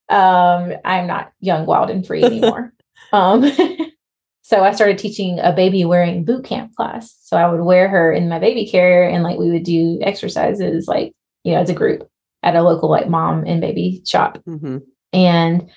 [0.10, 2.74] um, I'm not young, wild, and free anymore.
[3.12, 3.52] Um,
[4.42, 7.18] so I started teaching a baby wearing boot camp class.
[7.22, 10.88] So I would wear her in my baby carrier, and like we would do exercises,
[10.88, 12.08] like you know, as a group
[12.44, 14.40] at a local like mom and baby shop.
[14.48, 14.78] Mm-hmm.
[15.14, 15.70] And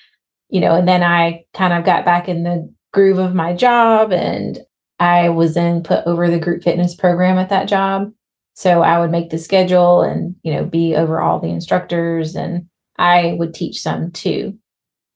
[0.48, 4.12] you know, and then I kind of got back in the groove of my job,
[4.12, 4.58] and
[4.98, 8.12] I was then put over the group fitness program at that job.
[8.54, 12.66] So I would make the schedule and, you know, be over all the instructors and
[12.98, 14.58] I would teach some too.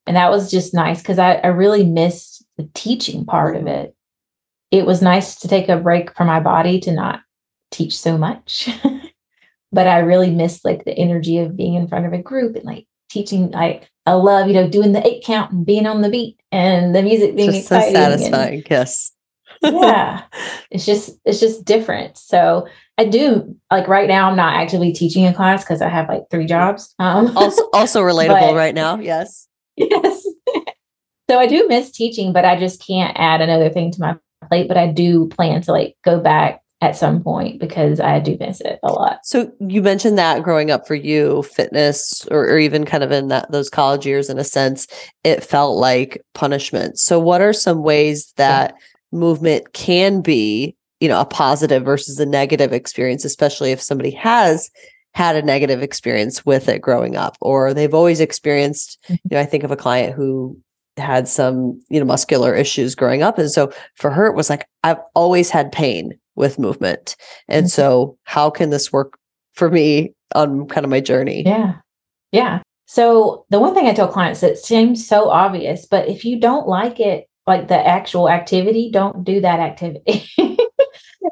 [0.06, 3.94] And that was just nice because I, I really missed the teaching part of it.
[4.70, 7.20] It was nice to take a break from my body to not
[7.70, 8.68] teach so much.
[9.72, 12.64] but I really missed like the energy of being in front of a group and
[12.64, 16.10] like teaching like I love, you know, doing the eight count and being on the
[16.10, 17.68] beat and the music being just.
[17.68, 19.12] So satisfying, and, yes.
[19.62, 20.22] yeah.
[20.70, 22.16] It's just it's just different.
[22.16, 24.30] So I do like right now.
[24.30, 26.94] I'm not actively teaching a class because I have like three jobs.
[26.98, 28.98] Um, also, also relatable but, right now.
[28.98, 29.48] Yes.
[29.76, 30.26] Yes.
[31.30, 34.16] so I do miss teaching, but I just can't add another thing to my
[34.48, 34.68] plate.
[34.68, 38.60] But I do plan to like go back at some point because I do miss
[38.60, 39.20] it a lot.
[39.24, 43.28] So you mentioned that growing up for you, fitness, or, or even kind of in
[43.28, 44.88] that those college years, in a sense,
[45.22, 46.98] it felt like punishment.
[46.98, 49.18] So what are some ways that yeah.
[49.18, 54.70] movement can be you know a positive versus a negative experience especially if somebody has
[55.14, 59.14] had a negative experience with it growing up or they've always experienced mm-hmm.
[59.14, 60.56] you know i think of a client who
[60.96, 63.38] had some you know muscular issues growing up.
[63.38, 67.16] And so for her it was like i've always had pain with movement.
[67.48, 67.70] And mm-hmm.
[67.70, 69.18] so how can this work
[69.54, 71.42] for me on kind of my journey?
[71.44, 71.74] Yeah.
[72.30, 72.62] Yeah.
[72.86, 76.68] So the one thing i tell clients that seems so obvious but if you don't
[76.68, 80.28] like it like the actual activity don't do that activity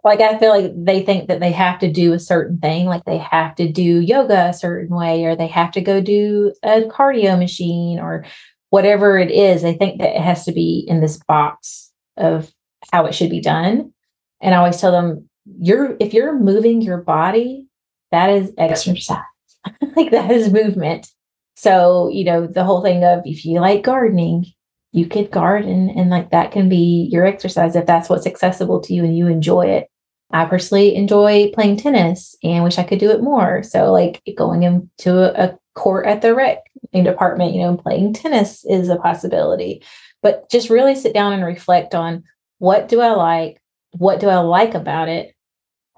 [0.04, 3.04] like I feel like they think that they have to do a certain thing, like
[3.04, 6.82] they have to do yoga a certain way, or they have to go do a
[6.82, 8.24] cardio machine, or
[8.70, 9.62] whatever it is.
[9.62, 12.52] They think that it has to be in this box of
[12.92, 13.92] how it should be done.
[14.40, 15.28] And I always tell them,
[15.58, 17.66] you're if you're moving your body,
[18.10, 19.18] that is exercise.
[19.96, 21.08] like that is movement.
[21.56, 24.46] So, you know, the whole thing of if you like gardening,
[24.92, 28.92] you could garden and like that can be your exercise if that's what's accessible to
[28.92, 29.88] you and you enjoy it.
[30.32, 33.62] I personally enjoy playing tennis and wish I could do it more.
[33.62, 36.58] So like going into a, court at the rec
[36.92, 39.82] department, you know, playing tennis is a possibility.
[40.20, 42.24] But just really sit down and reflect on
[42.58, 43.62] what do I like?
[43.92, 45.34] What do I like about it?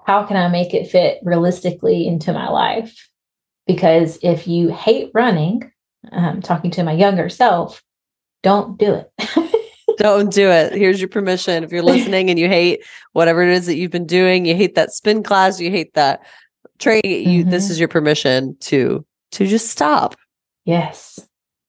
[0.05, 3.09] How can I make it fit realistically into my life?
[3.67, 5.69] Because if you hate running,
[6.11, 7.81] um, talking to my younger self,
[8.43, 9.11] don't do it.
[9.97, 10.73] don't do it.
[10.73, 11.63] Here's your permission.
[11.63, 12.83] If you're listening and you hate
[13.13, 16.25] whatever it is that you've been doing, you hate that spin class, you hate that
[16.79, 17.49] training, you mm-hmm.
[17.49, 20.15] this is your permission to to just stop.
[20.65, 21.19] Yes.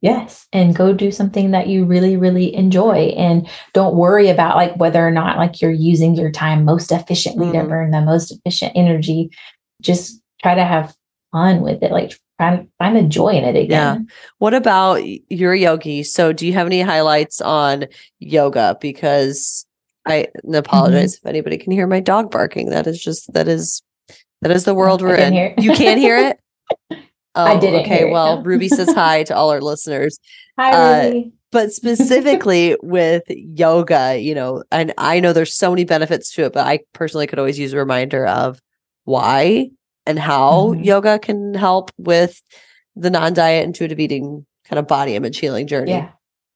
[0.01, 0.47] Yes.
[0.53, 3.15] And go do something that you really, really enjoy.
[3.17, 7.47] And don't worry about like whether or not like you're using your time most efficiently
[7.47, 7.63] mm-hmm.
[7.63, 9.31] to burn the most efficient energy.
[9.81, 10.95] Just try to have
[11.33, 11.91] fun with it.
[11.91, 13.69] Like find find the joy in it again.
[13.69, 14.15] Yeah.
[14.39, 16.03] What about you're yogi?
[16.03, 17.87] So do you have any highlights on
[18.19, 18.77] yoga?
[18.81, 19.67] Because
[20.07, 21.29] I apologize mm-hmm.
[21.29, 22.71] if anybody can hear my dog barking.
[22.71, 23.83] That is just that is
[24.43, 25.55] that is the world we're in.
[25.59, 26.41] You can't hear it.
[27.37, 27.81] Oh, I didn't.
[27.81, 28.11] Okay.
[28.13, 30.21] well, Ruby says hi to all our listeners.
[30.57, 31.33] Hi, uh, Ruby.
[31.51, 36.53] but specifically with yoga, you know, and I know there's so many benefits to it,
[36.53, 38.61] but I personally could always use a reminder of
[39.03, 39.71] why
[40.07, 40.83] and how mm-hmm.
[40.83, 42.43] yoga can help with
[42.97, 45.93] the non-diet intuitive eating kind of body image healing journey.
[45.93, 46.11] Yeah.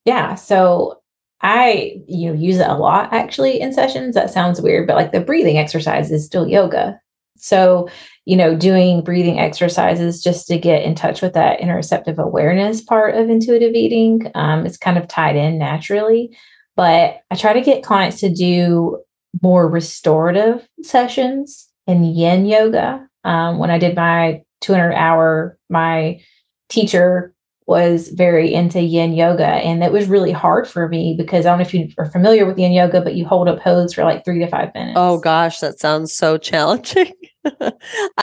[0.05, 0.35] Yeah.
[0.35, 1.01] So
[1.41, 4.15] I you know use it a lot actually in sessions.
[4.15, 7.01] That sounds weird, but like the breathing exercise is still yoga.
[7.41, 7.89] So,
[8.25, 13.15] you know, doing breathing exercises just to get in touch with that interoceptive awareness part
[13.15, 16.37] of intuitive eating um, is kind of tied in naturally.
[16.77, 18.99] But I try to get clients to do
[19.43, 23.07] more restorative sessions in yin yoga.
[23.25, 26.21] Um, when I did my 200 hour, my
[26.69, 27.35] teacher
[27.69, 29.47] was very into yin yoga.
[29.47, 32.47] And it was really hard for me because I don't know if you are familiar
[32.47, 34.97] with yin yoga, but you hold a pose for like three to five minutes.
[34.97, 37.13] Oh gosh, that sounds so challenging.
[37.45, 37.73] I,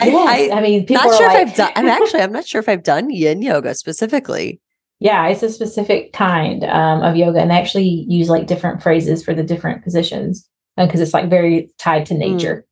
[0.01, 1.71] yes, I, I, mean, people not sure like, if I've done.
[1.75, 4.59] I'm actually, I'm not sure if I've done yin yoga specifically.
[4.99, 9.23] Yeah, it's a specific kind um, of yoga, and they actually use like different phrases
[9.23, 12.19] for the different positions because it's like very tied to mm.
[12.19, 12.65] nature.
[12.65, 12.71] Mm.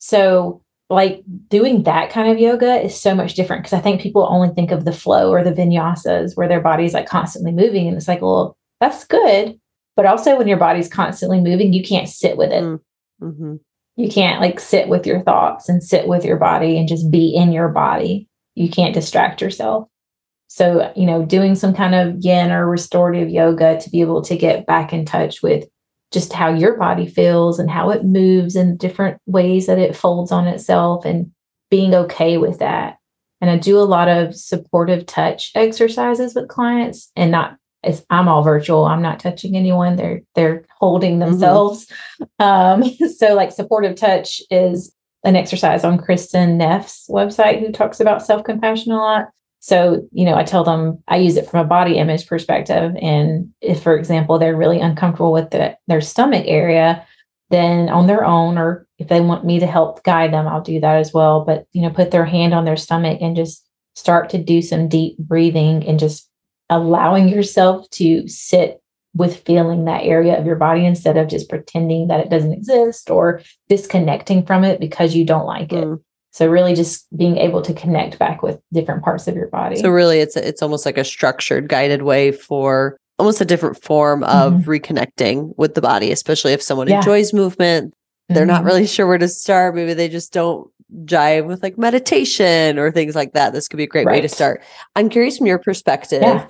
[0.00, 4.26] So like doing that kind of yoga is so much different because I think people
[4.28, 7.86] only think of the flow or the vinyasas where their body's like constantly moving.
[7.86, 9.58] And it's like, well, that's good.
[9.94, 12.64] But also when your body's constantly moving, you can't sit with it.
[12.64, 12.80] Mm,
[13.22, 13.54] mm-hmm.
[13.96, 17.34] You can't like sit with your thoughts and sit with your body and just be
[17.34, 18.28] in your body.
[18.56, 19.88] You can't distract yourself.
[20.48, 24.36] So, you know, doing some kind of yin or restorative yoga to be able to
[24.36, 25.64] get back in touch with
[26.10, 30.32] just how your body feels and how it moves and different ways that it folds
[30.32, 31.30] on itself and
[31.70, 32.98] being okay with that.
[33.40, 38.28] And I do a lot of supportive touch exercises with clients and not it's, I'm
[38.28, 38.84] all virtual.
[38.84, 39.96] I'm not touching anyone.
[39.96, 41.30] They're they're holding mm-hmm.
[41.30, 41.86] themselves.
[42.20, 43.02] Mm-hmm.
[43.02, 44.94] Um, so like supportive touch is
[45.24, 49.28] an exercise on Kristin Neff's website who talks about self-compassion a lot.
[49.60, 52.96] So, you know, I tell them I use it from a body image perspective.
[53.00, 57.06] And if, for example, they're really uncomfortable with the, their stomach area,
[57.50, 60.80] then on their own, or if they want me to help guide them, I'll do
[60.80, 61.44] that as well.
[61.44, 64.88] But, you know, put their hand on their stomach and just start to do some
[64.88, 66.28] deep breathing and just
[66.70, 68.80] allowing yourself to sit
[69.14, 73.10] with feeling that area of your body instead of just pretending that it doesn't exist
[73.10, 75.84] or disconnecting from it because you don't like it.
[75.84, 76.00] Mm.
[76.32, 79.76] So really just being able to connect back with different parts of your body.
[79.76, 84.22] So really it's it's almost like a structured guided way for almost a different form
[84.24, 84.70] of mm-hmm.
[84.70, 86.98] reconnecting with the body, especially if someone yeah.
[86.98, 87.94] enjoys movement.
[88.28, 88.52] They're mm-hmm.
[88.52, 89.74] not really sure where to start.
[89.74, 90.70] Maybe they just don't
[91.04, 93.52] jive with like meditation or things like that.
[93.52, 94.14] This could be a great right.
[94.14, 94.62] way to start.
[94.96, 96.46] I'm curious from your perspective, yeah.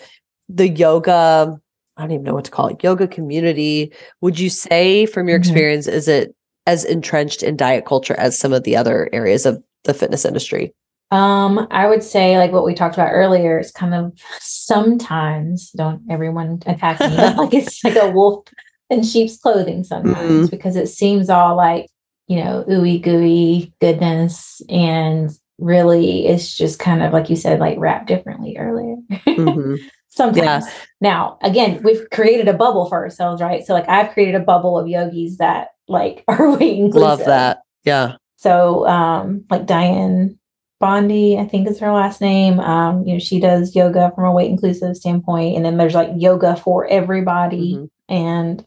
[0.49, 1.59] the yoga,
[1.97, 3.93] I don't even know what to call it, yoga community.
[4.21, 5.51] Would you say from your mm-hmm.
[5.51, 6.35] experience, is it
[6.67, 10.75] as entrenched in diet culture as some of the other areas of the fitness industry?
[11.11, 16.03] Um, I would say like what we talked about earlier, it's kind of sometimes don't
[16.09, 18.47] everyone attack me like it's like a wolf
[18.91, 20.47] in sheep's clothing sometimes mm-hmm.
[20.47, 21.89] because it seems all like,
[22.29, 27.79] you know, ooey gooey goodness and really it's just kind of like you said, like
[27.79, 28.97] wrapped differently earlier.
[29.11, 29.75] Mm-hmm.
[30.11, 30.67] sometimes.
[30.67, 30.73] Yeah.
[31.01, 33.65] Now, again, we've created a bubble for ourselves, right?
[33.65, 37.01] So like I've created a bubble of yogis that like are weight inclusive.
[37.01, 37.63] Love that.
[37.85, 38.17] Yeah.
[38.41, 40.39] So, um, like Dianne
[40.79, 42.59] Bondy, I think is her last name.
[42.59, 46.09] Um, you know, she does yoga from a weight inclusive standpoint, and then there's like
[46.17, 47.75] yoga for everybody.
[47.75, 48.15] Mm-hmm.
[48.15, 48.67] And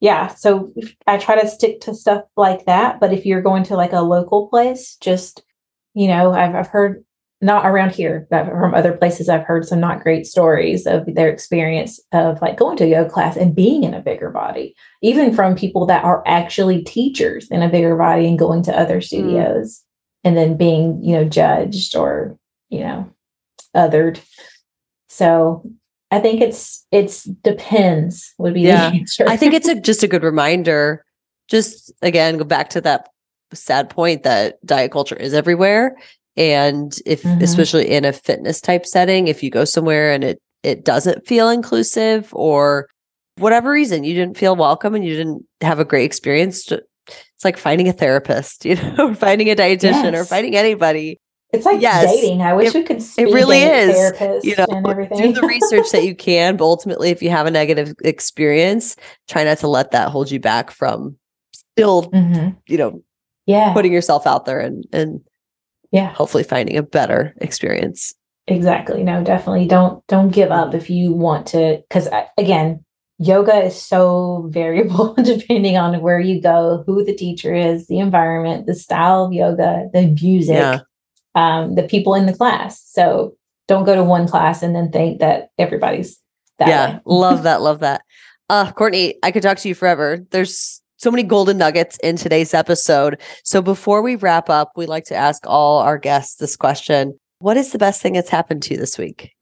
[0.00, 0.74] yeah, so
[1.06, 3.00] I try to stick to stuff like that.
[3.00, 5.42] But if you're going to like a local place, just
[5.94, 7.02] you know, I've I've heard
[7.44, 11.28] not around here, but from other places, I've heard some not great stories of their
[11.28, 15.34] experience of like going to a yoga class and being in a bigger body, even
[15.34, 19.04] from people that are actually teachers in a bigger body and going to other mm.
[19.04, 19.82] studios mm.
[20.24, 22.38] and then being, you know, judged or,
[22.70, 23.12] you know,
[23.76, 24.18] othered.
[25.10, 25.70] So
[26.10, 28.88] I think it's it's depends would be yeah.
[28.88, 29.26] the answer.
[29.28, 31.04] I think it's a, just a good reminder.
[31.48, 33.10] Just again, go back to that
[33.52, 35.94] sad point that diet culture is everywhere
[36.36, 37.42] and if mm-hmm.
[37.42, 41.48] especially in a fitness type setting if you go somewhere and it it doesn't feel
[41.48, 42.88] inclusive or
[43.36, 47.56] whatever reason you didn't feel welcome and you didn't have a great experience it's like
[47.56, 50.14] finding a therapist you know finding a dietitian yes.
[50.14, 51.18] or finding anybody
[51.54, 52.42] it's like yes, dating.
[52.42, 53.02] I wish it, we could.
[53.16, 53.94] It really is.
[54.42, 54.66] You know,
[55.16, 58.96] do the research that you can, but ultimately, if you have a negative experience,
[59.28, 61.16] try not to let that hold you back from
[61.54, 62.50] still, mm-hmm.
[62.66, 63.04] you know,
[63.46, 65.20] yeah, putting yourself out there and and
[65.94, 66.12] yeah.
[66.12, 68.12] hopefully finding a better experience.
[68.48, 69.04] Exactly.
[69.04, 72.84] No definitely don't don't give up if you want to because again
[73.18, 78.66] yoga is so variable depending on where you go who the teacher is the environment
[78.66, 80.80] the style of yoga the music yeah.
[81.36, 82.82] um, the people in the class.
[82.90, 83.36] So
[83.68, 86.20] don't go to one class and then think that everybody's
[86.58, 86.98] that yeah.
[87.06, 87.62] love that.
[87.62, 88.02] Love that.
[88.50, 90.26] Uh courtney i could talk to you forever.
[90.32, 93.20] There's so many golden nuggets in today's episode.
[93.42, 97.18] So before we wrap up, we like to ask all our guests this question.
[97.38, 99.32] What is the best thing that's happened to you this week?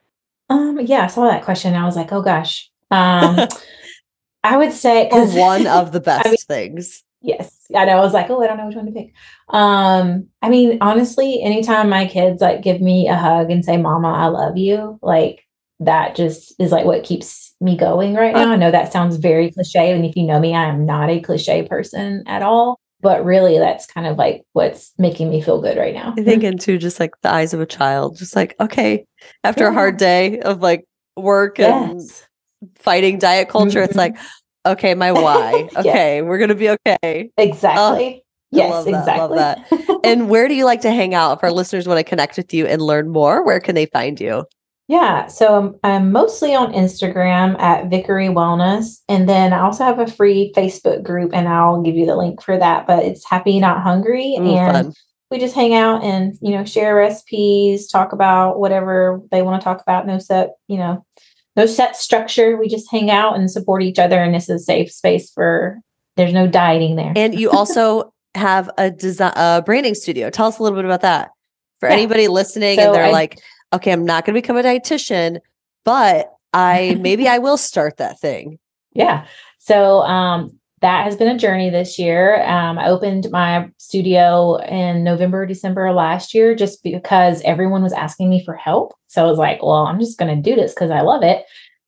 [0.49, 1.75] Um, yeah, I saw that question.
[1.75, 2.71] I was like, oh gosh.
[2.91, 3.49] Um,
[4.45, 7.03] I would say or one of the best I mean, things.
[7.21, 7.59] Yes.
[7.75, 7.93] I know.
[7.93, 9.13] I was like, oh, I don't know which one to pick.
[9.49, 14.13] Um, I mean, honestly, anytime my kids like give me a hug and say, Mama,
[14.13, 15.47] I love you, like
[15.81, 18.53] that just is like what keeps me going right now.
[18.53, 19.93] I know that sounds very cliche.
[19.93, 22.81] And if you know me, I am not a cliche person at all.
[23.01, 26.15] But really, that's kind of like what's making me feel good right now.
[26.17, 29.07] I think into just like the eyes of a child, just like, okay,
[29.43, 29.71] after yeah.
[29.71, 30.85] a hard day of like
[31.17, 32.29] work and yes.
[32.77, 33.89] fighting diet culture, mm-hmm.
[33.89, 34.17] it's like,
[34.65, 35.69] okay, my why.
[35.77, 36.25] Okay, yes.
[36.25, 37.31] we're going to be okay.
[37.37, 38.19] Exactly.
[38.19, 38.21] Uh,
[38.53, 39.39] yes, exactly.
[39.39, 39.67] That.
[40.05, 41.39] and where do you like to hang out?
[41.39, 44.21] If our listeners want to connect with you and learn more, where can they find
[44.21, 44.45] you?
[44.93, 49.01] Yeah, so I'm, I'm, mostly on Instagram at Vickery Wellness.
[49.09, 52.43] And then I also have a free Facebook group, and I'll give you the link
[52.43, 52.87] for that.
[52.87, 54.37] But it's Happy Not Hungry.
[54.39, 54.95] Mm, and fun.
[55.31, 59.65] we just hang out and, you know, share recipes, talk about whatever they want to
[59.65, 60.07] talk about.
[60.07, 61.07] No set, you know,
[61.57, 62.59] no set structure.
[62.59, 64.23] We just hang out and support each other.
[64.23, 65.81] And this is a safe space for,
[66.17, 67.15] there's no dieting there.
[67.17, 70.29] And you also have a design, a branding studio.
[70.29, 71.31] Tell us a little bit about that
[71.81, 71.95] for yeah.
[71.95, 73.39] anybody listening so and they're I, like,
[73.73, 75.41] okay, I'm not going to become a dietitian,
[75.85, 78.59] but I maybe I will start that thing.
[78.95, 79.27] Yeah.
[79.59, 82.43] So um, that has been a journey this year.
[82.43, 88.29] Um, I opened my studio in November, December last year just because everyone was asking
[88.29, 88.95] me for help.
[89.07, 91.45] So I was like, well, I'm just going to do this because I love it.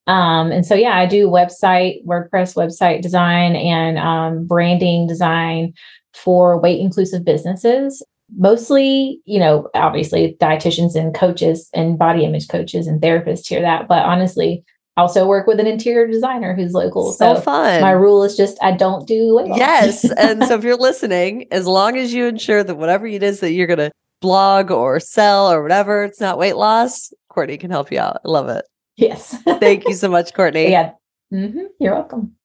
[0.06, 5.72] Um, and so, yeah, I do website, WordPress website design and um, branding design
[6.12, 8.02] for weight inclusive businesses
[8.36, 13.88] mostly, you know, obviously dietitians and coaches and body image coaches and therapists hear that.
[13.88, 14.64] But honestly,
[14.96, 17.12] also work with an interior designer who's local.
[17.12, 17.80] So, so fun.
[17.80, 19.58] My rule is just I don't do weight loss.
[19.58, 20.10] Yes.
[20.16, 23.52] and so if you're listening, as long as you ensure that whatever it is that
[23.52, 27.90] you're going to blog or sell or whatever, it's not weight loss, Courtney can help
[27.90, 28.20] you out.
[28.24, 28.64] I love it.
[28.96, 29.36] Yes.
[29.42, 30.70] Thank you so much, Courtney.
[30.70, 30.92] Yeah.
[31.32, 31.64] Mm-hmm.
[31.80, 32.36] You're welcome.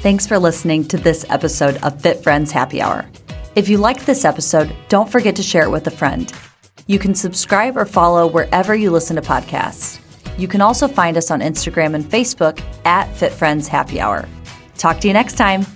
[0.00, 3.04] Thanks for listening to this episode of Fit Friends Happy Hour.
[3.56, 6.32] If you liked this episode, don't forget to share it with a friend.
[6.86, 10.00] You can subscribe or follow wherever you listen to podcasts.
[10.38, 14.28] You can also find us on Instagram and Facebook at Fit Friends Happy Hour.
[14.76, 15.66] Talk to you next time.